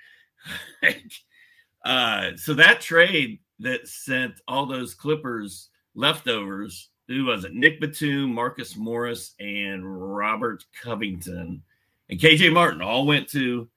[1.85, 7.55] uh so that trade that sent all those Clippers leftovers who was it?
[7.55, 9.83] Nick Batum, Marcus Morris, and
[10.15, 11.63] Robert Covington,
[12.07, 13.67] and KJ Martin all went to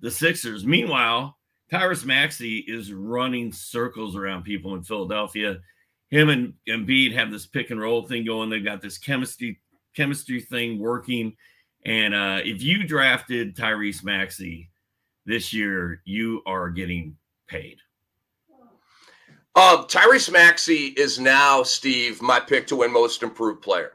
[0.00, 0.66] the Sixers.
[0.66, 1.36] Meanwhile,
[1.72, 5.58] Tyrese Maxey is running circles around people in Philadelphia.
[6.10, 8.50] Him and Embiid have this pick and roll thing going.
[8.50, 9.60] They've got this chemistry
[9.94, 11.36] chemistry thing working.
[11.84, 14.70] And uh, if you drafted Tyrese Maxey
[15.24, 17.16] this year, you are getting
[17.48, 17.78] paid.
[19.56, 23.92] Um, Tyrese Maxey is now, Steve, my pick to win most improved player.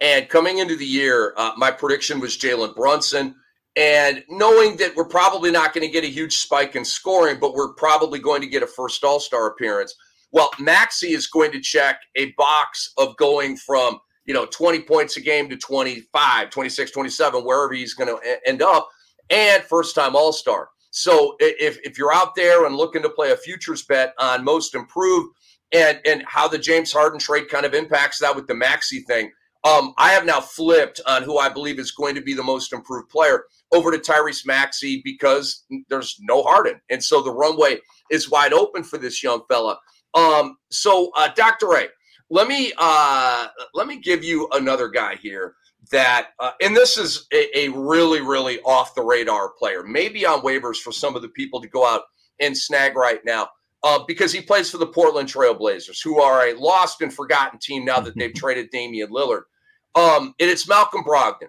[0.00, 3.36] And coming into the year, uh, my prediction was Jalen Brunson.
[3.76, 7.54] And knowing that we're probably not going to get a huge spike in scoring, but
[7.54, 9.94] we're probably going to get a first All Star appearance.
[10.32, 15.16] Well, Maxey is going to check a box of going from, you know, 20 points
[15.16, 18.88] a game to 25, 26, 27, wherever he's going to end up,
[19.30, 20.68] and first time All Star.
[20.96, 24.74] So if, if you're out there and looking to play a futures bet on most
[24.74, 25.36] improved
[25.70, 29.30] and and how the James Harden trade kind of impacts that with the Maxey thing,
[29.64, 32.72] um, I have now flipped on who I believe is going to be the most
[32.72, 37.78] improved player over to Tyrese Maxey because there's no Harden, and so the runway
[38.10, 39.78] is wide open for this young fella.
[40.14, 41.74] Um, so uh, Dr.
[41.74, 41.88] A,
[42.30, 45.56] let me uh, let me give you another guy here
[45.90, 50.40] that, uh, and this is a, a, really, really off the radar player, maybe on
[50.40, 52.02] waivers for some of the people to go out
[52.40, 53.48] and snag right now,
[53.82, 57.84] uh, because he plays for the Portland Trailblazers, who are a lost and forgotten team
[57.84, 59.42] now that they've traded Damian Lillard.
[59.94, 61.48] Um, and it's Malcolm Brogdon.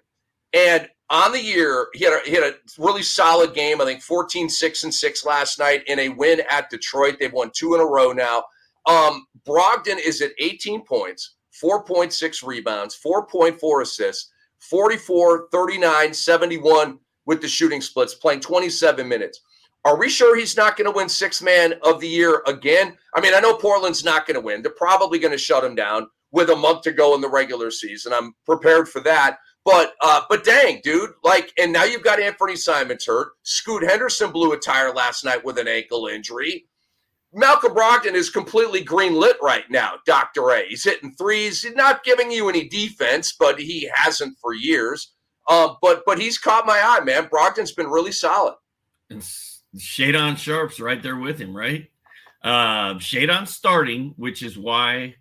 [0.54, 3.82] And on the year, he had, a, he had a really solid game.
[3.82, 7.18] I think 14, 6, and 6 last night in a win at Detroit.
[7.20, 8.44] They've won two in a row now.
[8.86, 17.48] Um, Brogdon is at 18 points, 4.6 rebounds, 4.4 assists, 44, 39, 71 with the
[17.48, 19.42] shooting splits, playing 27 minutes.
[19.86, 22.98] Are we sure he's not going to win six man of the year again?
[23.14, 24.62] I mean, I know Portland's not going to win.
[24.62, 27.72] They're probably going to shut him down with a month to go in the regular
[27.72, 28.12] season.
[28.14, 29.38] I'm prepared for that.
[29.64, 33.34] But uh, but dang, dude, like, and now you've got Anthony Simons hurt.
[33.44, 36.66] Scoot Henderson blew a tire last night with an ankle injury.
[37.34, 40.50] Malcolm Brogdon is completely green lit right now, Dr.
[40.52, 40.68] A.
[40.68, 41.62] He's hitting threes.
[41.62, 45.14] He's not giving you any defense, but he hasn't for years.
[45.48, 47.28] Uh, but but he's caught my eye, man.
[47.28, 48.56] Brogdon's been really solid.
[49.10, 49.22] And
[49.78, 51.90] Shaedon Sharpe's right there with him, right?
[52.44, 55.16] Uh Shaedon's starting, which is why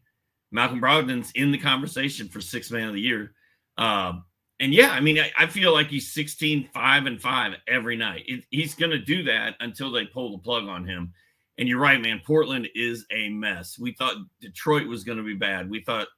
[0.51, 3.33] Malcolm Brogdon's in the conversation for six man of the year.
[3.79, 4.25] Um,
[4.59, 8.23] and yeah, I mean, I, I, feel like he's 16, 5 and 5 every night.
[8.27, 11.13] It, he's going to do that until they pull the plug on him.
[11.59, 12.21] And you're right, man.
[12.25, 13.79] Portland is a mess.
[13.79, 15.71] We thought Detroit was going to be bad.
[15.71, 16.09] We thought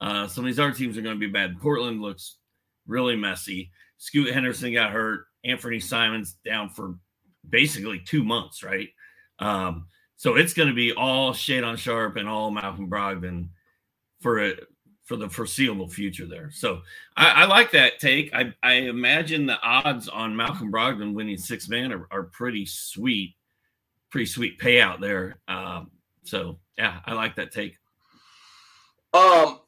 [0.00, 1.60] uh, some of these other teams are going to be bad.
[1.60, 2.36] Portland looks
[2.86, 3.70] really messy.
[3.98, 5.26] Scoot Henderson got hurt.
[5.44, 6.96] Anthony Simons down for
[7.48, 8.88] basically two months, right?
[9.38, 13.50] Um, so it's going to be all Shaedon Sharpe and all Malcolm Brogdon
[14.20, 14.54] for a
[15.04, 16.50] for the foreseeable future there.
[16.50, 16.82] So
[17.16, 18.30] I, I, like that take.
[18.34, 23.34] I, I imagine the odds on Malcolm Brogdon winning six man are, are pretty sweet,
[24.10, 25.38] pretty sweet payout there.
[25.48, 25.90] Um,
[26.24, 27.76] so yeah, I like that take.
[29.14, 29.60] Um,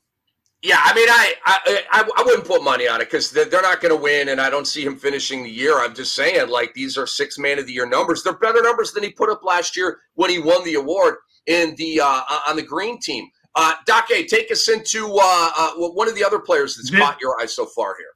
[0.63, 3.63] yeah, I mean, I I, I, I wouldn't put money on it because they're, they're
[3.63, 5.79] not going to win, and I don't see him finishing the year.
[5.79, 8.23] I'm just saying, like these are six man of the year numbers.
[8.23, 11.75] They're better numbers than he put up last year when he won the award in
[11.77, 13.27] the uh, on the green team.
[13.57, 17.01] Uh, Doc A, take us into uh, uh, one of the other players that's This-
[17.01, 18.07] caught your eye so far here.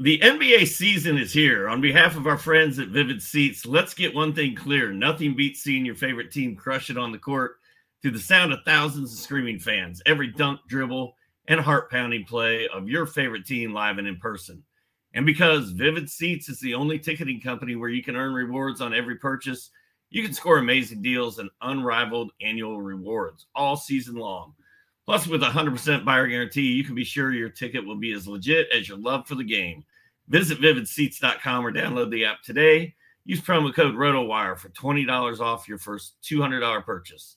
[0.00, 1.68] The NBA season is here.
[1.68, 4.90] On behalf of our friends at Vivid Seats, let's get one thing clear.
[4.90, 7.56] Nothing beats seeing your favorite team crush it on the court
[8.02, 10.00] to the sound of thousands of screaming fans.
[10.06, 11.14] Every dunk, dribble,
[11.48, 14.62] and heart pounding play of your favorite team live and in person.
[15.12, 18.94] And because Vivid Seats is the only ticketing company where you can earn rewards on
[18.94, 19.68] every purchase,
[20.08, 24.54] you can score amazing deals and unrivaled annual rewards all season long.
[25.04, 28.28] Plus, with a 100% buyer guarantee, you can be sure your ticket will be as
[28.28, 29.84] legit as your love for the game.
[30.30, 32.94] Visit vividseats.com or download the app today.
[33.24, 37.36] Use promo code ROTOWIRE for $20 off your first $200 purchase.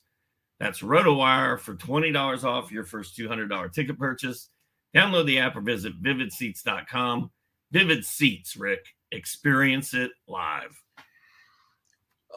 [0.60, 4.48] That's RotoWire for $20 off your first $200 ticket purchase.
[4.94, 7.30] Download the app or visit vividseats.com.
[7.72, 8.86] Vivid Seats, Rick.
[9.10, 10.80] Experience it live.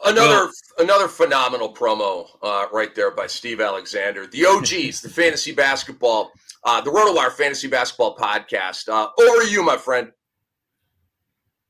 [0.04, 4.26] Another well, another phenomenal promo uh, right there by Steve Alexander.
[4.26, 6.32] The OGs, the fantasy basketball,
[6.64, 8.88] uh, the RotoWire Fantasy Basketball Podcast.
[8.88, 10.12] Uh, over you, my friend.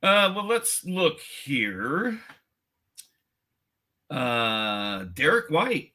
[0.02, 2.18] Uh, well, let's look here.
[4.10, 5.92] Uh, Derrick White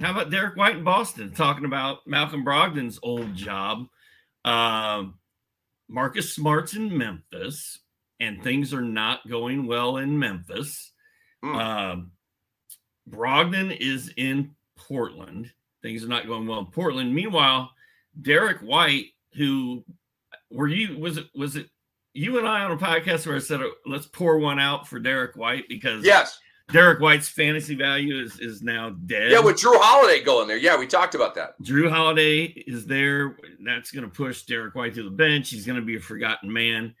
[0.00, 3.86] how about Derrick White in Boston talking about Malcolm Brogdon's old job?
[4.44, 5.04] Uh,
[5.88, 7.78] Marcus Smart's in Memphis,
[8.18, 10.92] and things are not going well in Memphis.
[11.44, 11.56] Mm.
[11.56, 12.02] Uh,
[13.08, 15.52] Brogdon is in Portland.
[15.82, 17.14] Things are not going well in Portland.
[17.14, 17.70] Meanwhile,
[18.20, 19.84] Derrick White, who
[20.50, 21.68] were you was it was it
[22.14, 25.36] you and I on a podcast where I said let's pour one out for Derrick
[25.36, 26.38] White because yes,
[26.72, 29.32] Derrick White's fantasy value is is now dead.
[29.32, 30.56] Yeah, with Jrue Holiday going there.
[30.56, 31.60] Yeah, we talked about that.
[31.62, 33.36] Jrue Holiday is there.
[33.64, 35.50] That's going to push Derrick White to the bench.
[35.50, 36.94] He's going to be a forgotten man.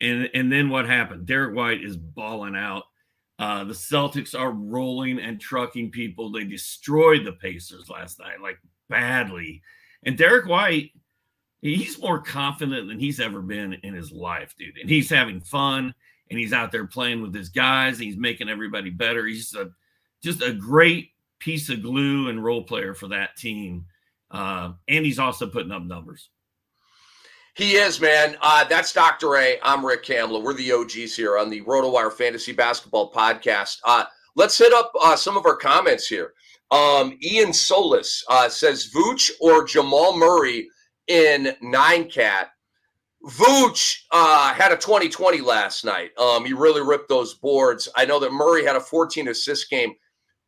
[0.00, 1.26] And and then what happened?
[1.26, 2.84] Derrick White is balling out.
[3.38, 6.30] Uh, the Celtics are rolling and trucking people.
[6.30, 9.62] They destroyed the Pacers last night, like badly.
[10.04, 10.90] And Derrick White,
[11.60, 14.78] he's more confident than he's ever been in his life, dude.
[14.80, 15.94] And he's having fun
[16.30, 17.98] and he's out there playing with his guys.
[17.98, 19.26] he's making everybody better.
[19.26, 19.70] He's a,
[20.22, 23.86] just a great piece of glue and role player for that team.
[24.30, 26.30] Uh, and he's also putting up numbers.
[27.54, 28.36] He is, man.
[28.40, 29.36] Uh, that's Dr.
[29.36, 29.58] A.
[29.64, 30.42] I'm Rick Kamla.
[30.42, 33.78] We're the OGs here on the RotoWire Fantasy Basketball Podcast.
[33.84, 34.04] Uh,
[34.36, 36.34] let's hit up uh, some of our comments here.
[36.70, 40.68] Um, Ian Solis uh, says Vooch or Jamal Murray
[41.08, 42.50] in nine cat
[43.24, 46.16] Vooch uh, had a 2020 last night.
[46.18, 47.88] Um, he really ripped those boards.
[47.96, 49.94] I know that Murray had a 14 assist game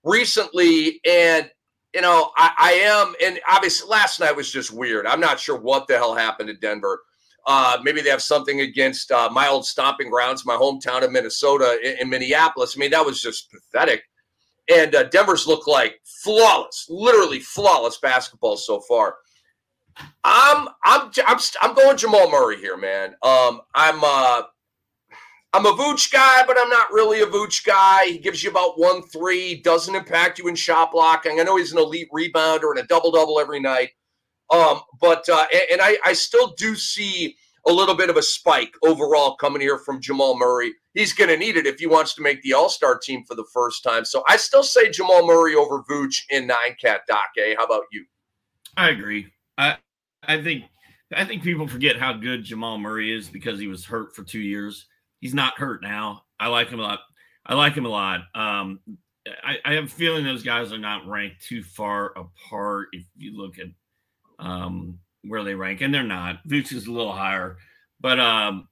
[0.05, 1.51] recently, and
[1.95, 5.07] you know I, I am, and obviously last night was just weird.
[5.07, 7.03] I'm not sure what the hell happened to Denver.
[7.47, 11.79] Uh, maybe they have something against uh, my old stomping grounds, my hometown of Minnesota,
[11.83, 12.75] in, in Minneapolis.
[12.77, 14.03] I mean, that was just pathetic.
[14.73, 19.17] And uh, Denver's looked like flawless, literally flawless basketball so far.
[20.25, 23.15] I'm I'm I'm I'm going Jamal Murray here, man.
[23.23, 24.43] Um, I'm uh,
[25.53, 28.07] I'm a Vooch guy, but I'm not really a Vooch guy.
[28.07, 31.41] He gives you about one three, doesn't impact you in shot blocking.
[31.41, 33.91] I know he's an elite rebounder and a double double every night.
[34.53, 37.37] Um, but uh, and, and I I still do see
[37.67, 40.73] a little bit of a spike overall coming here from Jamal Murray.
[40.95, 43.35] He's going to need it if he wants to make the All Star team for
[43.35, 44.05] the first time.
[44.05, 47.25] So I still say Jamal Murray over Vooch in nine cat doc.
[47.39, 47.55] Eh?
[47.57, 48.05] How about you?
[48.77, 49.33] I agree.
[49.59, 49.77] I
[50.23, 50.65] I think
[51.15, 54.41] I think people forget how good Jamal Murray is because he was hurt for two
[54.41, 54.87] years.
[55.21, 56.23] He's not hurt now.
[56.39, 57.01] I like him a lot.
[57.45, 58.21] I like him a lot.
[58.35, 58.81] Um,
[59.45, 63.37] I, I, have a feeling those guys are not ranked too far apart if you
[63.37, 63.67] look at
[64.39, 66.47] um, where they rank, and they're not.
[66.47, 67.57] Vooch is a little higher,
[68.01, 68.69] but um,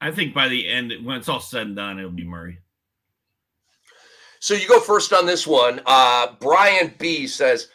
[0.00, 2.58] I think by the end, when it's all said and done, it'll be Murray.
[4.40, 5.80] So you go first on this one.
[5.84, 7.68] Uh, Brian B says,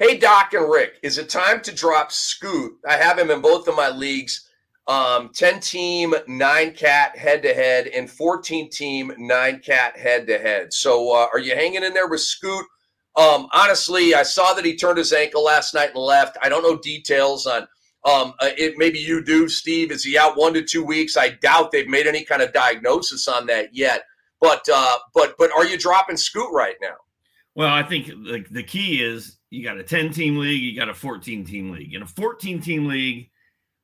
[0.00, 2.78] Hey, Doc and Rick, is it time to drop Scoot?
[2.88, 4.48] I have him in both of my leagues.
[4.86, 10.38] Um, 10 team, nine cat head to head, and 14 team, nine cat head to
[10.38, 10.72] head.
[10.72, 12.64] So, uh, are you hanging in there with Scoot?
[13.16, 16.38] Um, honestly, I saw that he turned his ankle last night and left.
[16.40, 17.62] I don't know details on
[18.04, 18.74] um, uh, it.
[18.76, 19.90] Maybe you do, Steve.
[19.90, 21.16] Is he out one to two weeks?
[21.16, 24.04] I doubt they've made any kind of diagnosis on that yet.
[24.40, 26.94] But, uh, but, but are you dropping Scoot right now?
[27.56, 30.88] Well, I think the, the key is you got a 10 team league, you got
[30.88, 31.94] a 14 team league.
[31.94, 33.30] In a 14 team league,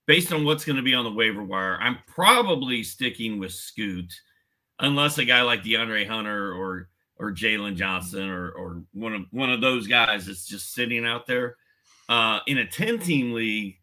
[0.07, 4.13] based on what's going to be on the waiver wire, I'm probably sticking with Scoot,
[4.81, 9.51] unless a guy like DeAndre Hunter or or Jalen Johnson or or one of one
[9.51, 11.57] of those guys is just sitting out there.
[12.09, 13.77] Uh, in a 10 team league,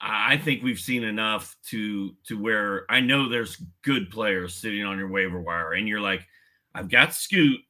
[0.00, 4.98] I think we've seen enough to to where I know there's good players sitting on
[4.98, 6.26] your waiver wire, and you're like,
[6.74, 7.60] I've got Scoot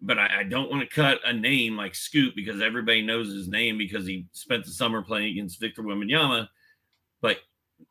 [0.00, 3.48] but I, I, don't want to cut a name like Scoot because everybody knows his
[3.48, 6.48] name because he spent the summer playing against Victor Wembanyama.
[7.20, 7.38] But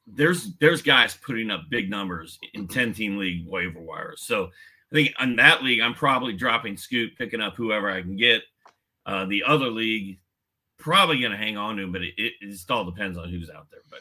[0.06, 4.22] there's there's guys putting up big numbers in 10 team league waiver wires.
[4.22, 4.46] So
[4.92, 8.44] I think on that league, I'm probably dropping Scoot, picking up whoever I can get.
[9.06, 10.20] Uh, the other league,
[10.78, 13.30] probably going to hang on to him, but it, it, it just all depends on
[13.30, 13.82] who's out there.
[13.90, 14.00] But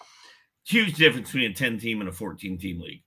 [0.64, 3.02] huge difference between a 10 team and a 14 team league.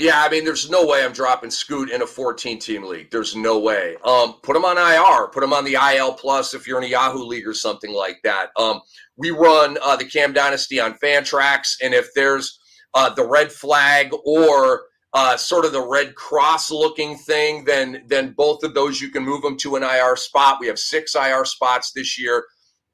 [0.00, 3.10] Yeah, I mean, there's no way I'm dropping Scoot in a 14 team league.
[3.10, 3.96] There's no way.
[4.02, 5.28] Um, put him on IR.
[5.28, 8.16] Put him on the IL plus if you're in a Yahoo league or something like
[8.24, 8.48] that.
[8.56, 8.80] Um,
[9.18, 12.58] we run uh, the Cam Dynasty on Fantrax, and if there's
[12.94, 18.32] uh, the red flag or uh, sort of the red cross looking thing, then then
[18.32, 20.60] both of those you can move them to an IR spot.
[20.62, 22.46] We have six IR spots this year.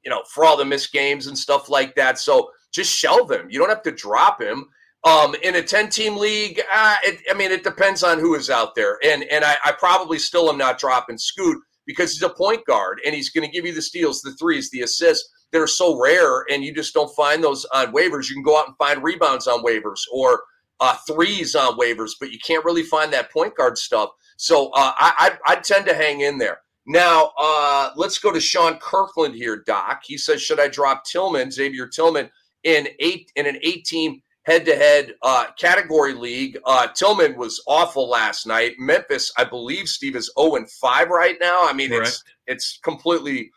[0.03, 2.19] You know, for all the missed games and stuff like that.
[2.19, 3.47] So just shelve him.
[3.49, 4.65] You don't have to drop him.
[5.07, 8.49] Um, in a 10 team league, uh, it, I mean, it depends on who is
[8.49, 8.97] out there.
[9.05, 12.99] And and I, I probably still am not dropping Scoot because he's a point guard
[13.05, 15.97] and he's going to give you the steals, the threes, the assists that are so
[15.99, 18.27] rare and you just don't find those on waivers.
[18.27, 20.43] You can go out and find rebounds on waivers or
[20.79, 24.09] uh, threes on waivers, but you can't really find that point guard stuff.
[24.35, 26.59] So uh, I, I, I, tend to hang in there.
[26.85, 30.01] Now, uh, let's go to Sean Kirkland here, Doc.
[30.05, 32.29] He says, should I drop Tillman, Xavier Tillman,
[32.63, 36.57] in eight in an eight team head-to-head uh, category league.
[36.65, 38.75] Uh, Tillman was awful last night.
[38.79, 41.59] Memphis, I believe, Steve is zero oh and five right now.
[41.63, 42.07] I mean, Correct.
[42.07, 43.51] it's it's completely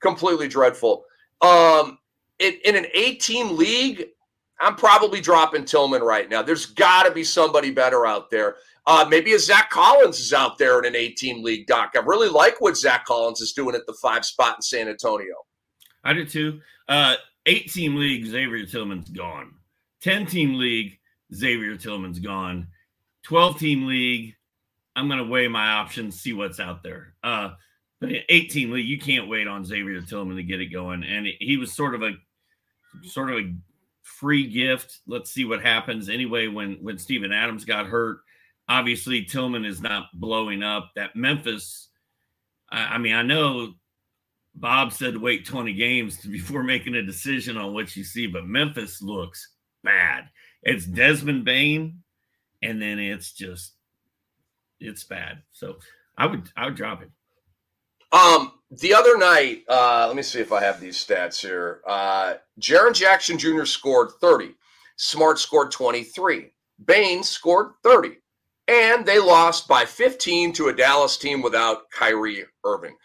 [0.00, 1.04] completely dreadful.
[1.40, 1.98] Um,
[2.38, 4.06] in, in an eight-team league,
[4.60, 6.42] I'm probably dropping Tillman right now.
[6.42, 8.56] There's got to be somebody better out there.
[8.86, 11.92] Uh, maybe a Zach Collins is out there in an 18 league, Doc.
[11.96, 15.34] I really like what Zach Collins is doing at the five spot in San Antonio.
[16.04, 16.60] I do too.
[16.86, 17.14] Uh,
[17.46, 19.54] 18 league, Xavier Tillman's gone.
[20.04, 20.98] 10 team league,
[21.34, 22.68] Xavier Tillman's gone.
[23.22, 24.34] 12 team league,
[24.94, 27.14] I'm going to weigh my options, see what's out there.
[27.24, 27.52] Uh,
[28.00, 31.04] but in 18 league, you can't wait on Xavier Tillman to get it going.
[31.04, 32.12] And he was sort of a
[33.04, 33.54] sort of a
[34.02, 35.00] free gift.
[35.06, 36.10] Let's see what happens.
[36.10, 38.18] Anyway, when when Steven Adams got hurt,
[38.68, 40.90] obviously Tillman is not blowing up.
[40.96, 41.88] That Memphis,
[42.70, 43.72] I, I mean, I know
[44.54, 49.00] Bob said wait 20 games before making a decision on what you see, but Memphis
[49.00, 49.53] looks.
[50.64, 52.02] It's Desmond Bane,
[52.62, 53.72] and then it's just
[54.80, 55.42] it's bad.
[55.52, 55.76] So
[56.16, 57.10] I would I would drop it.
[58.12, 61.80] Um, the other night, uh, let me see if I have these stats here.
[61.86, 63.64] Uh, Jaren Jackson Jr.
[63.64, 64.54] scored 30.
[64.96, 66.52] Smart scored 23.
[66.86, 68.18] Bain scored 30.
[68.68, 72.96] And they lost by 15 to a Dallas team without Kyrie Irving.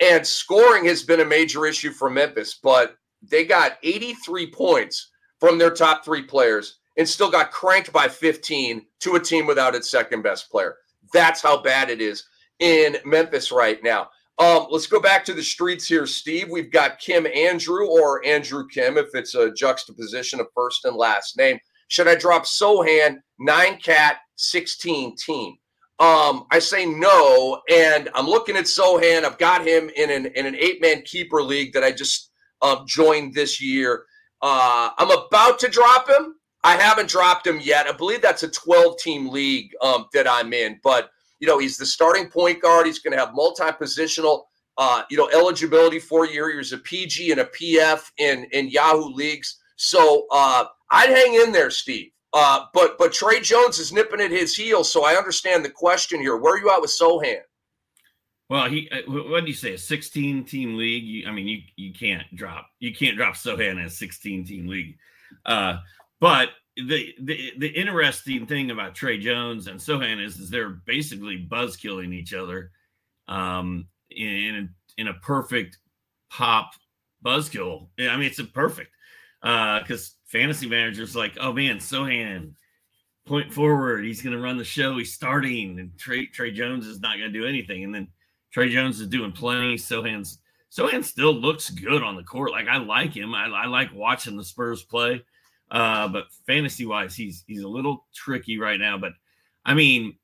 [0.00, 5.58] And scoring has been a major issue for Memphis, but they got 83 points from
[5.58, 9.90] their top three players and still got cranked by 15 to a team without its
[9.90, 10.76] second best player.
[11.12, 12.24] That's how bad it is
[12.60, 14.08] in Memphis right now.
[14.38, 16.48] Um, let's go back to the streets here, Steve.
[16.50, 21.36] We've got Kim Andrew or Andrew Kim, if it's a juxtaposition of first and last
[21.38, 21.58] name.
[21.88, 25.54] Should I drop Sochan, nine cat, 16 team?
[26.00, 29.22] Um, I say no, and I'm looking at Sochan.
[29.24, 32.32] I've got him in an in an eight man keeper league that I just
[32.62, 34.04] um, joined this year.
[34.42, 36.34] Uh, I'm about to drop him.
[36.64, 37.86] I haven't dropped him yet.
[37.86, 41.76] I believe that's a 12 team league um, that I'm in, but you know, he's
[41.76, 42.86] the starting point guard.
[42.86, 44.44] He's going to have multi positional,
[44.78, 46.50] uh, you know, eligibility for year.
[46.56, 49.60] He's a PG and a PF in in Yahoo leagues.
[49.76, 52.10] So uh, I'd hang in there, Steve.
[52.32, 56.18] Uh, but but Tre Jones is nipping at his heels, so I understand the question
[56.18, 56.36] here.
[56.36, 57.40] Where are you at with Sochan?
[58.48, 59.74] Well, he uh, what do you say?
[59.74, 61.04] A 16 team league?
[61.04, 64.66] You, I mean, you you can't drop you can't drop Sochan in a 16 team
[64.66, 64.96] league.
[65.44, 65.76] Uh,
[66.20, 71.36] but the the the interesting thing about Tre Jones and Sochan is, is they're basically
[71.36, 72.70] buzz killing each other
[73.28, 75.78] um, in in a perfect
[76.30, 76.72] pop
[77.24, 77.88] buzzkill.
[77.98, 78.90] I mean, it's a perfect
[79.40, 82.54] because uh, fantasy managers like, oh man, Sochan
[83.26, 84.98] point forward, he's going to run the show.
[84.98, 88.08] He's starting, and Trey Tre Jones is not going to do anything, and then
[88.52, 89.76] Tre Jones is doing plenty.
[89.76, 90.40] Sochan's
[90.76, 92.50] Sochan still looks good on the court.
[92.50, 93.32] Like I like him.
[93.32, 95.22] I, I like watching the Spurs play.
[95.70, 98.98] Uh, but fantasy wise, he's he's a little tricky right now.
[98.98, 99.12] But
[99.64, 100.16] I mean,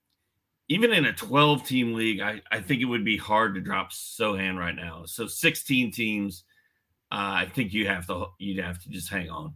[0.68, 3.90] even in a 12 team league, I, I think it would be hard to drop
[3.90, 5.02] Sochan right now.
[5.04, 6.44] So 16 teams,
[7.10, 9.54] uh, I think you have to you'd have to just hang on.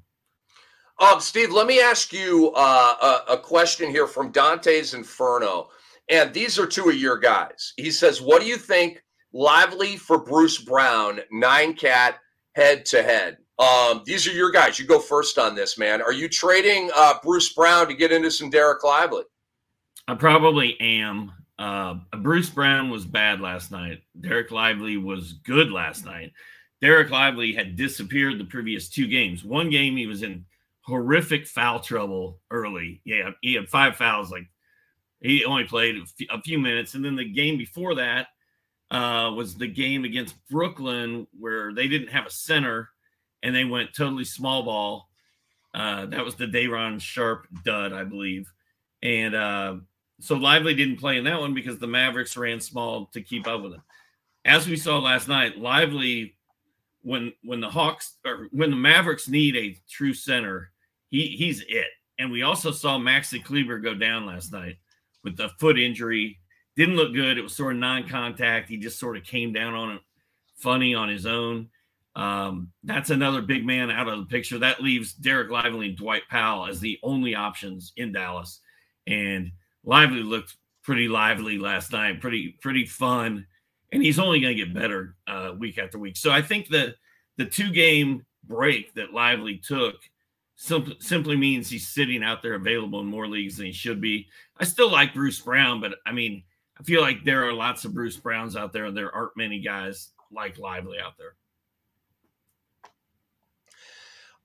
[0.99, 5.69] Um, Steve, let me ask you uh, a, a question here from Dante's Inferno,
[6.09, 7.73] and these are two of your guys.
[7.77, 12.19] He says, "What do you think Lively for Bruce Brown, nine cat
[12.55, 14.79] head to head?" Um, these are your guys.
[14.79, 16.03] You go first on this, man.
[16.03, 19.23] Are you trading uh, Bruce Brown to get into some Dereck Lively?
[20.09, 21.33] I probably am.
[21.59, 24.03] Uh, Bruce Brown was bad last night.
[24.21, 26.33] Dereck Lively was good last night.
[26.83, 29.45] Dereck Lively had disappeared the previous two games.
[29.45, 30.45] One game he was in
[30.83, 33.01] horrific foul trouble early.
[33.05, 34.33] Yeah, he had five fouls.
[34.33, 34.49] Like
[35.21, 35.97] he only played
[36.29, 38.27] a few minutes, and then the game before that
[38.91, 42.91] uh, was the game against Brooklyn where they didn't have a center
[43.45, 45.09] and they went totally small ball.
[45.73, 48.51] Uh, that was the Day'Ron Sharpe dud, I believe,
[49.03, 49.77] and uh,
[50.21, 53.63] so Lively didn't play in that one because the Mavericks ran small to keep up
[53.63, 53.83] with them.
[54.45, 56.37] As we saw last night, Lively
[57.03, 60.71] when when the Hawks or when the Mavericks need a true center,
[61.11, 61.89] he he's it.
[62.19, 64.77] And we also saw Maxi Kleber go down last night
[65.25, 66.39] with a foot injury.
[66.77, 67.39] Didn't look good.
[67.39, 68.69] It was sort of non-contact.
[68.69, 70.01] He just sort of came down on it
[70.57, 71.69] funny on his own.
[72.17, 74.59] Um, that's another big man out of the picture.
[74.59, 78.61] That leaves Dereck Lively and Dwight Powell as the only options in Dallas.
[79.07, 79.51] And
[79.85, 83.47] Lively looked pretty lively last night, pretty pretty fun,
[83.93, 86.17] and he's only going to get better uh, week after week.
[86.17, 86.95] So I think that
[87.37, 89.97] the two game break that Lively took
[90.57, 94.29] simply means he's sitting out there available in more leagues than he should be.
[94.59, 96.45] I still like Bruce Brown, but I mean,
[96.79, 99.61] I feel like there are lots of Bruce Browns out there, and there aren't many
[99.61, 101.35] guys like Lively out there.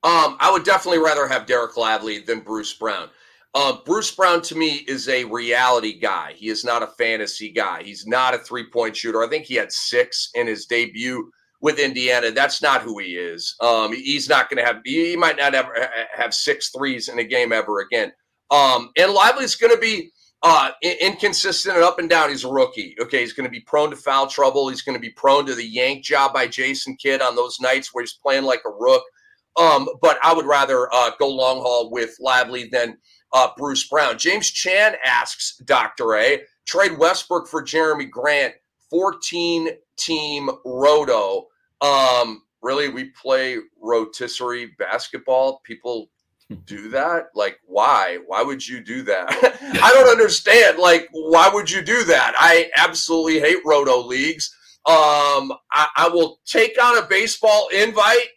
[0.02, 3.10] Um, I would definitely rather have Dereck Lively than Bruce Brown.
[3.54, 6.34] Uh, Bruce Brown to me is a reality guy.
[6.36, 7.82] He is not a fantasy guy.
[7.82, 9.22] He's not a three point shooter.
[9.22, 11.30] I think he had six in his debut
[11.60, 12.30] with Indiana.
[12.30, 13.54] That's not who he is.
[13.60, 14.80] Um, he's not going to have.
[14.84, 15.74] He might not ever
[16.14, 18.12] have six threes in a game ever again.
[18.50, 20.10] Um, and Lively's going to be
[20.42, 22.30] uh, inconsistent and up and down.
[22.30, 22.96] He's a rookie.
[23.00, 24.68] Okay, he's going to be prone to foul trouble.
[24.68, 27.92] He's going to be prone to the yank job by Jason Kidd on those nights
[27.92, 29.02] where he's playing like a rook.
[29.56, 32.98] Um, but I would rather uh, go long haul with Lively than
[33.32, 34.18] uh, Bruce Brown.
[34.18, 36.16] James Chan asks Dr.
[36.16, 38.54] A, trade Westbrook for Jerami Grant,
[38.90, 41.46] 14 team roto.
[41.80, 45.60] Um, really, we play rotisserie basketball.
[45.64, 46.10] People
[46.64, 47.26] do that?
[47.34, 48.18] Like, why?
[48.26, 49.28] Why would you do that?
[49.82, 50.78] I don't understand.
[50.78, 52.34] Like, why would you do that?
[52.36, 54.54] I absolutely hate roto leagues.
[54.86, 58.28] Um, I, I will take on a baseball invite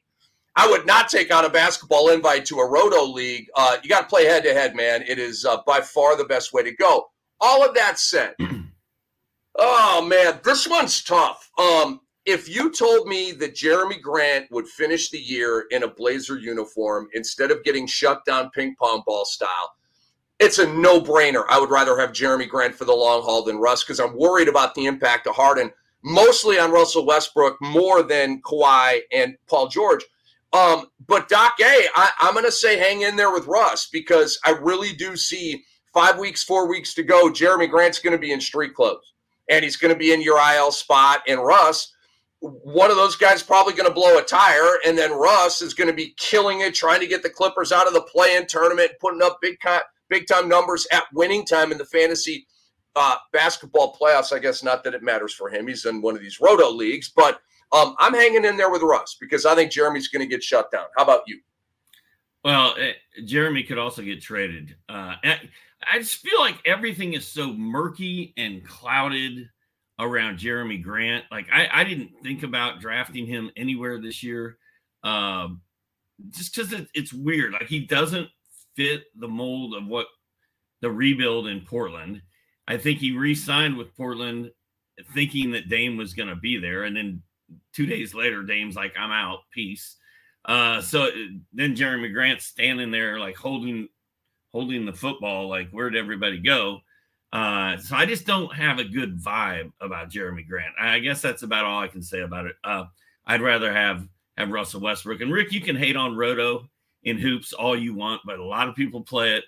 [0.55, 3.47] I would not take on a basketball invite to a roto league.
[3.55, 5.03] Uh, you got to play head to head, man.
[5.07, 7.09] It is uh, by far the best way to go.
[7.39, 8.35] All of that said,
[9.57, 11.49] oh man, this one's tough.
[11.57, 16.37] Um, if you told me that Jerami Grant would finish the year in a Blazer
[16.37, 19.73] uniform instead of getting shut down ping pong ball style,
[20.39, 21.43] it's a no brainer.
[21.49, 24.47] I would rather have Jerami Grant for the long haul than Russ because I'm worried
[24.47, 25.71] about the impact of Harden,
[26.03, 30.03] mostly on Russell Westbrook, more than Kawhi and Paul George.
[30.53, 34.39] Um, but Doc A, I, I'm going to say hang in there with Russ because
[34.45, 37.29] I really do see five weeks, four weeks to go.
[37.29, 39.13] Jerami Grant's going to be in street clothes
[39.49, 41.21] and he's going to be in your IL spot.
[41.27, 41.93] And Russ,
[42.39, 45.89] one of those guys probably going to blow a tire, and then Russ is going
[45.89, 49.21] to be killing it, trying to get the Clippers out of the play-in tournament, putting
[49.21, 49.57] up big
[50.09, 52.45] big time numbers at winning time in the fantasy
[52.95, 54.33] uh, basketball playoffs.
[54.33, 57.09] I guess not that it matters for him; he's in one of these roto leagues,
[57.15, 57.39] but
[57.73, 60.71] um, I'm hanging in there with Russ because I think Jerami's going to get shut
[60.71, 60.85] down.
[60.95, 61.39] How about you?
[62.43, 64.75] Well, uh, Jerami could also get traded.
[64.89, 69.49] Uh, I just feel like everything is so murky and clouded
[69.99, 71.25] around Jerami Grant.
[71.31, 74.57] Like I, I didn't think about drafting him anywhere this year,
[75.03, 75.61] um,
[76.29, 77.53] just because it, it's weird.
[77.53, 78.27] Like he doesn't
[78.75, 80.07] fit the mold of what
[80.81, 82.21] the rebuild in Portland.
[82.67, 84.51] I think he re-signed with Portland
[85.13, 87.21] thinking that Dame was going to be there, and then
[87.73, 89.97] two days later, Dame's like, I'm out, peace.
[90.45, 91.09] Uh, so
[91.53, 93.87] then Jerami Grant's standing there like holding
[94.51, 96.79] holding the football, like where'd everybody go?
[97.31, 100.75] Uh, so I just don't have a good vibe about Jerami Grant.
[100.79, 102.55] I guess that's about all I can say about it.
[102.63, 102.85] Uh,
[103.25, 105.51] I'd rather have have Russell Westbrook and Rick.
[105.51, 106.69] You can hate on Roto
[107.03, 109.45] in hoops all you want, but a lot of people play it.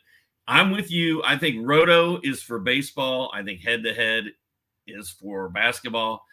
[0.48, 1.24] I'm with you.
[1.24, 3.32] I think Roto is for baseball.
[3.34, 4.26] I think head to head
[4.88, 6.24] is for basketball.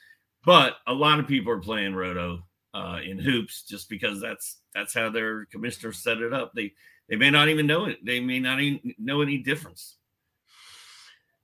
[0.45, 2.43] But a lot of people are playing roto
[2.75, 6.53] uh, in hoops just because that's that's how their commissioner set it up.
[6.55, 6.73] They
[7.09, 8.05] they may not even know it.
[8.05, 9.97] They may not even know any difference.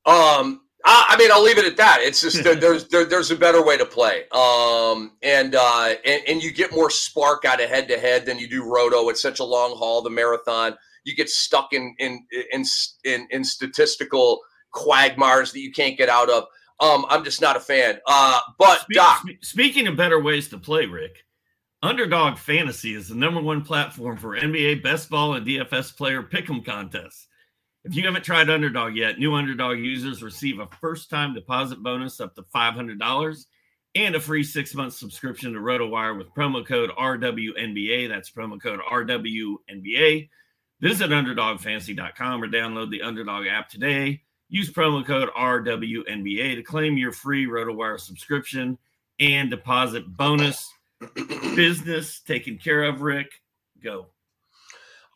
[0.06, 1.98] Um, I, I mean, I'll leave it at that.
[2.00, 4.24] It's just there's there, there's a better way to play.
[4.32, 8.38] Um, and uh, and and you get more spark out of head to head than
[8.38, 9.08] you do roto.
[9.08, 10.76] It's such a long haul, the marathon.
[11.04, 12.64] You get stuck in in in
[13.04, 14.40] in, in statistical
[14.72, 16.44] quagmires that you can't get out of.
[16.80, 17.98] Um, I'm just not a fan.
[18.06, 21.24] Uh, but Doc, speaking of better ways to play, Rick,
[21.82, 26.64] Underdog Fantasy is the number one platform for NBA best ball and DFS player pick'em
[26.64, 27.28] contests.
[27.84, 32.34] If you haven't tried Underdog yet, new Underdog users receive a first-time deposit bonus up
[32.34, 33.46] to $500
[33.94, 38.08] and a free six-month subscription to RotoWire with promo code RWNBA.
[38.08, 40.28] That's promo code RWNBA.
[40.80, 44.22] Visit UnderdogFantasy.com or download the Underdog app today.
[44.48, 48.78] Use promo code RWNBA to claim your free RotoWire subscription
[49.20, 50.72] and deposit bonus.
[51.54, 53.30] Business taken care of, Rick.
[53.82, 54.06] Go.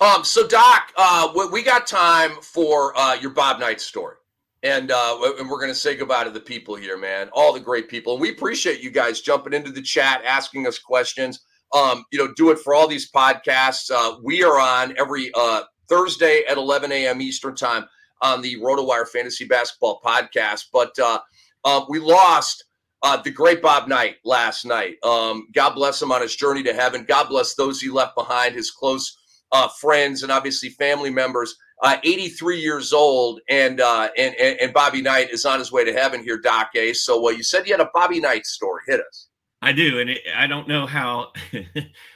[0.00, 4.16] Um, so Doc, uh, we got time for uh, your Bob Knight story.
[4.64, 7.28] And, uh, and we're going to say goodbye to the people here, man.
[7.32, 8.12] All the great people.
[8.12, 11.40] And we appreciate you guys jumping into the chat, asking us questions.
[11.74, 13.90] Um, you know, do it for all these podcasts.
[13.90, 17.20] Uh, we are on every uh, Thursday at 11 a.m.
[17.22, 17.86] Eastern time
[18.22, 20.66] on the RotoWire Fantasy Basketball Podcast.
[20.72, 21.18] But uh,
[21.64, 22.64] uh, we lost
[23.02, 24.96] uh, the great Bob Knight last night.
[25.02, 27.04] Um, God bless him on his journey to heaven.
[27.06, 29.18] God bless those he left behind, his close
[29.50, 31.56] uh, friends and obviously family members.
[31.82, 35.84] Uh, 83 years old, and, uh, and and and Bobby Knight is on his way
[35.84, 37.04] to heaven here, Doc Ace.
[37.04, 38.82] So, you said you had a Bobby Knight story.
[38.86, 39.26] Hit us.
[39.60, 41.32] I do, and it, I don't know how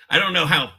[0.08, 0.70] I don't know how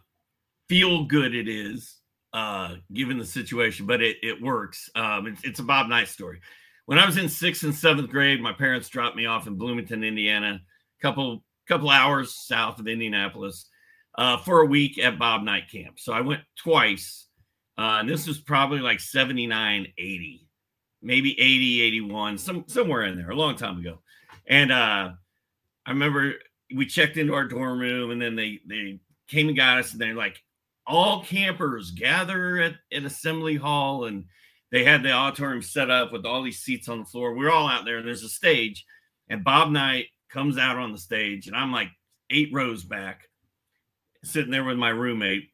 [0.70, 1.97] feel good it is
[2.38, 4.92] uh, given the situation, but it, it works.
[4.94, 6.40] Um, it's, it's a Bob Knight story.
[6.86, 10.04] When I was in sixth and seventh grade, my parents dropped me off in Bloomington,
[10.04, 13.68] Indiana, a couple couple hours south of Indianapolis,
[14.20, 16.00] uh, for a week at Bob Knight camp.
[16.00, 17.26] So I went twice,
[17.76, 20.48] uh, and this was probably like 79, 80,
[21.02, 23.98] maybe 80, 81, some somewhere in there, a long time ago.
[24.48, 25.10] And uh,
[25.88, 26.36] I remember
[26.74, 30.00] we checked into our dorm room, and then they they came and got us, and
[30.00, 30.44] they're like,
[30.88, 34.26] all campers gather at, at assembly hall and
[34.72, 37.34] they had the auditorium set up with all these seats on the floor.
[37.34, 38.86] We're all out there and there's a stage
[39.30, 41.90] and Bob Knight comes out on the stage and I'm like
[42.30, 43.30] eight rows back
[44.24, 45.50] sitting there with my roommate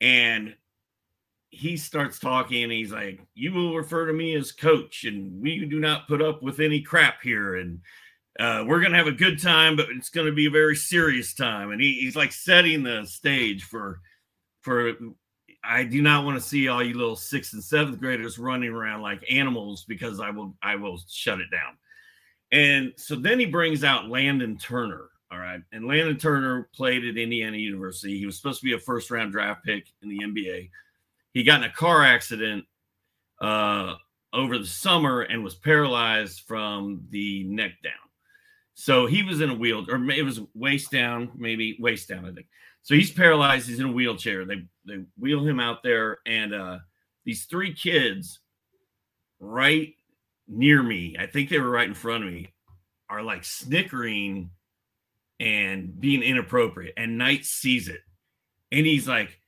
[0.00, 0.54] and
[1.52, 5.64] he starts talking and he's like, You will refer to me as coach, and we
[5.66, 7.56] do not put up with any crap here.
[7.56, 7.80] And
[8.40, 10.74] uh, we're going to have a good time, but it's going to be a very
[10.74, 11.70] serious time.
[11.70, 14.00] And he, he's like setting the stage for
[14.62, 14.92] for
[15.64, 19.02] I do not want to see all you little sixth and seventh graders running around
[19.02, 21.76] like animals because I will I will shut it down.
[22.50, 25.08] And so then he brings out Landon Turner.
[25.30, 25.60] All right.
[25.72, 28.18] And Landon Turner played at Indiana University.
[28.18, 30.70] He was supposed to be a first round draft pick in the NBA.
[31.32, 32.66] He got in a car accident
[33.40, 33.94] uh,
[34.34, 37.92] over the summer and was paralyzed from the neck down.
[38.74, 42.32] So he was in a wheel, or it was waist down, maybe waist down, I
[42.32, 42.46] think.
[42.82, 43.68] So he's paralyzed.
[43.68, 44.44] He's in a wheelchair.
[44.44, 46.78] They they wheel him out there, and uh,
[47.24, 48.40] these three kids,
[49.38, 49.94] right
[50.48, 52.52] near me, I think they were right in front of me,
[53.08, 54.50] are like snickering
[55.38, 56.94] and being inappropriate.
[56.96, 58.00] And Knight sees it,
[58.72, 59.38] and he's like,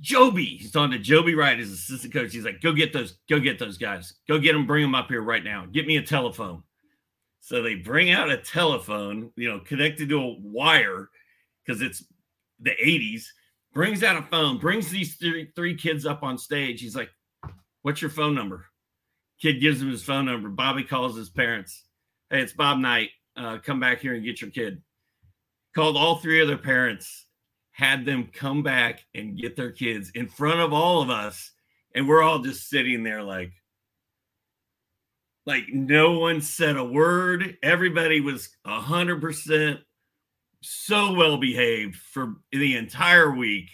[0.00, 0.58] Joby.
[0.60, 2.32] He's on to Joby Wright, his assistant coach.
[2.32, 4.14] He's like, go get those, go get those guys.
[4.28, 5.66] Go get them, bring them up here right now.
[5.66, 6.62] Get me a telephone.
[7.40, 11.08] So they bring out a telephone, you know, connected to a wire
[11.64, 12.04] because it's
[12.60, 13.24] the 80s,
[13.72, 16.80] brings out a phone, brings these three, three kids up on stage.
[16.80, 17.10] He's like,
[17.82, 18.66] What's your phone number?
[19.40, 20.48] Kid gives him his phone number.
[20.48, 21.84] Bobby calls his parents.
[22.28, 23.10] Hey, it's Bob Knight.
[23.36, 24.82] Uh, come back here and get your kid.
[25.74, 27.26] Called all three of their parents,
[27.70, 31.52] had them come back and get their kids in front of all of us.
[31.94, 33.52] And we're all just sitting there like,
[35.46, 37.56] like no one said a word.
[37.62, 39.80] Everybody was a hundred percent
[40.62, 43.70] so well behaved for the entire week.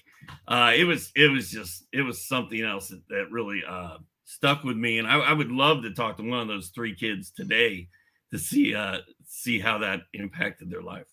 [0.49, 4.65] Uh, it was it was just it was something else that, that really uh, stuck
[4.65, 7.31] with me, and I, I, would love to talk to one of those three kids
[7.31, 7.89] today
[8.33, 11.07] to see uh, see how that impacted their life.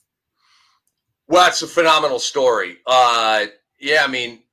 [1.28, 2.78] Well, that's a phenomenal story.
[2.86, 3.46] Uh,
[3.80, 4.44] yeah, I mean,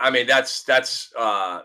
[0.00, 1.12] I mean that's that's.
[1.16, 1.62] Uh,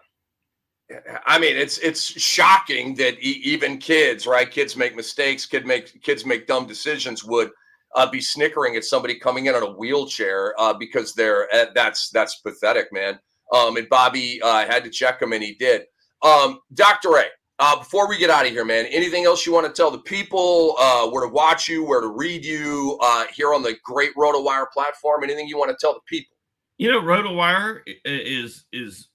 [1.25, 4.49] I mean, it's it's shocking that even kids, right?
[4.49, 5.45] Kids make mistakes.
[5.45, 7.23] Kid make kids make dumb decisions.
[7.23, 7.51] Would
[7.95, 12.09] uh, be snickering at somebody coming in on a wheelchair uh, because they're uh, that's
[12.09, 13.19] that's pathetic, man.
[13.53, 15.83] Um, and Bobby uh, had to check him, and he did.
[16.23, 17.17] Um, Dr.
[17.17, 17.23] A,
[17.59, 19.99] uh, before we get out of here, man, anything else you want to tell the
[19.99, 22.97] people uh, where to watch you, where to read you
[23.35, 25.23] here on the great RotoWire platform?
[25.23, 26.35] Anything you want to tell the people?
[26.77, 29.09] You know, RotoWire is is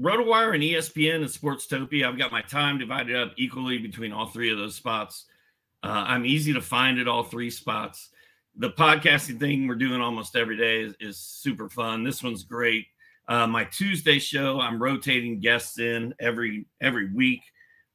[0.00, 2.06] RotoWire and ESPN and Sportstopia.
[2.06, 5.26] I've got my time divided up equally between all three of those spots.
[5.86, 8.08] Uh, I'm easy to find at all three spots.
[8.56, 12.02] The podcasting thing we're doing almost every day is, is super fun.
[12.02, 12.86] This one's great.
[13.28, 17.42] Uh, my Tuesday show, I'm rotating guests in every every week.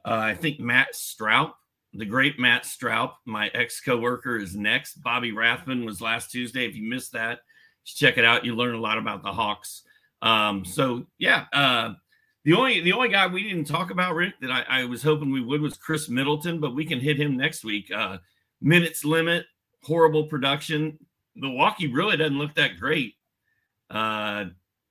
[0.06, 1.52] Uh, I think Matt Stroup,
[1.94, 5.04] the great Matt Stroup, my ex coworker, is next.
[5.04, 6.66] Bobby Rathbun was last Tuesday.
[6.66, 7.40] If you missed that,
[7.84, 8.46] check it out.
[8.46, 9.84] You learn a lot about the Hawks.
[10.22, 11.96] Um, so yeah, uh,
[12.44, 15.32] the only the only guy we didn't talk about, Rick, that I, I, was hoping
[15.32, 17.92] we would was Khris Middleton, but we can hit him next week.
[17.94, 18.18] Uh,
[18.62, 19.46] minutes limit,
[19.84, 20.98] horrible production.
[21.36, 23.14] Milwaukee really doesn't look that great.
[23.90, 24.46] Uh,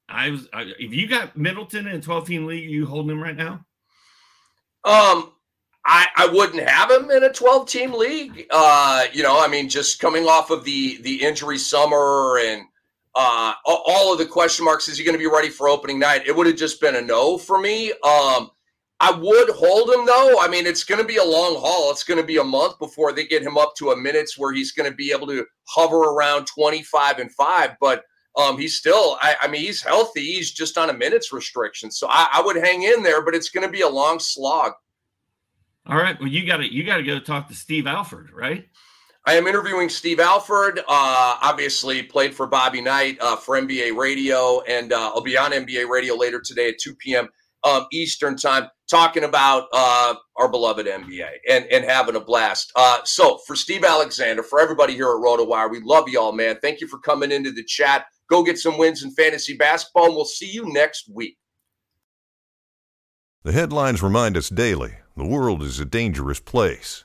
[0.09, 0.49] I was.
[0.53, 3.65] I, if you got Middleton in a 12 team league, you holding him right now?
[4.85, 5.33] Um,
[5.85, 8.47] I, I wouldn't have him in a 12 team league.
[8.51, 12.65] Uh, you know, I mean, just coming off of the the injury summer and
[13.15, 16.27] uh, all of the question marks, is he going to be ready for opening night?
[16.27, 17.91] It would have just been a no for me.
[18.05, 18.51] Um,
[19.01, 20.41] I would hold him though.
[20.41, 21.91] I mean, it's going to be a long haul.
[21.91, 24.53] It's going to be a month before they get him up to a minutes where
[24.53, 27.71] he's going to be able to hover around 25 and five.
[27.81, 28.05] But
[28.37, 30.21] um, he's still, I, I mean, he's healthy.
[30.21, 31.91] He's just on a minutes restriction.
[31.91, 34.73] So I, I would hang in there, but it's going to be a long slog.
[35.87, 36.19] All right.
[36.21, 38.69] Well, you got to you got to go talk to Steve Alford, right?
[39.27, 40.79] I am interviewing Steve Alford.
[40.79, 40.83] Uh,
[41.43, 45.89] obviously, played for Bobby Knight uh, for NBA Radio, and uh, I'll be on NBA
[45.89, 47.29] Radio later today at 2 p.m.
[47.63, 52.73] Um, Eastern time, talking about uh, our beloved NBA and and having a blast.
[52.75, 56.57] Uh, so, for Steve Alexander, for everybody here at RotoWire, we love you all, man.
[56.63, 58.07] Thank you for coming into the chat.
[58.31, 61.37] Go get some wins in fantasy basketball, and we'll see you next week.
[63.43, 67.05] The headlines remind us daily the world is a dangerous place.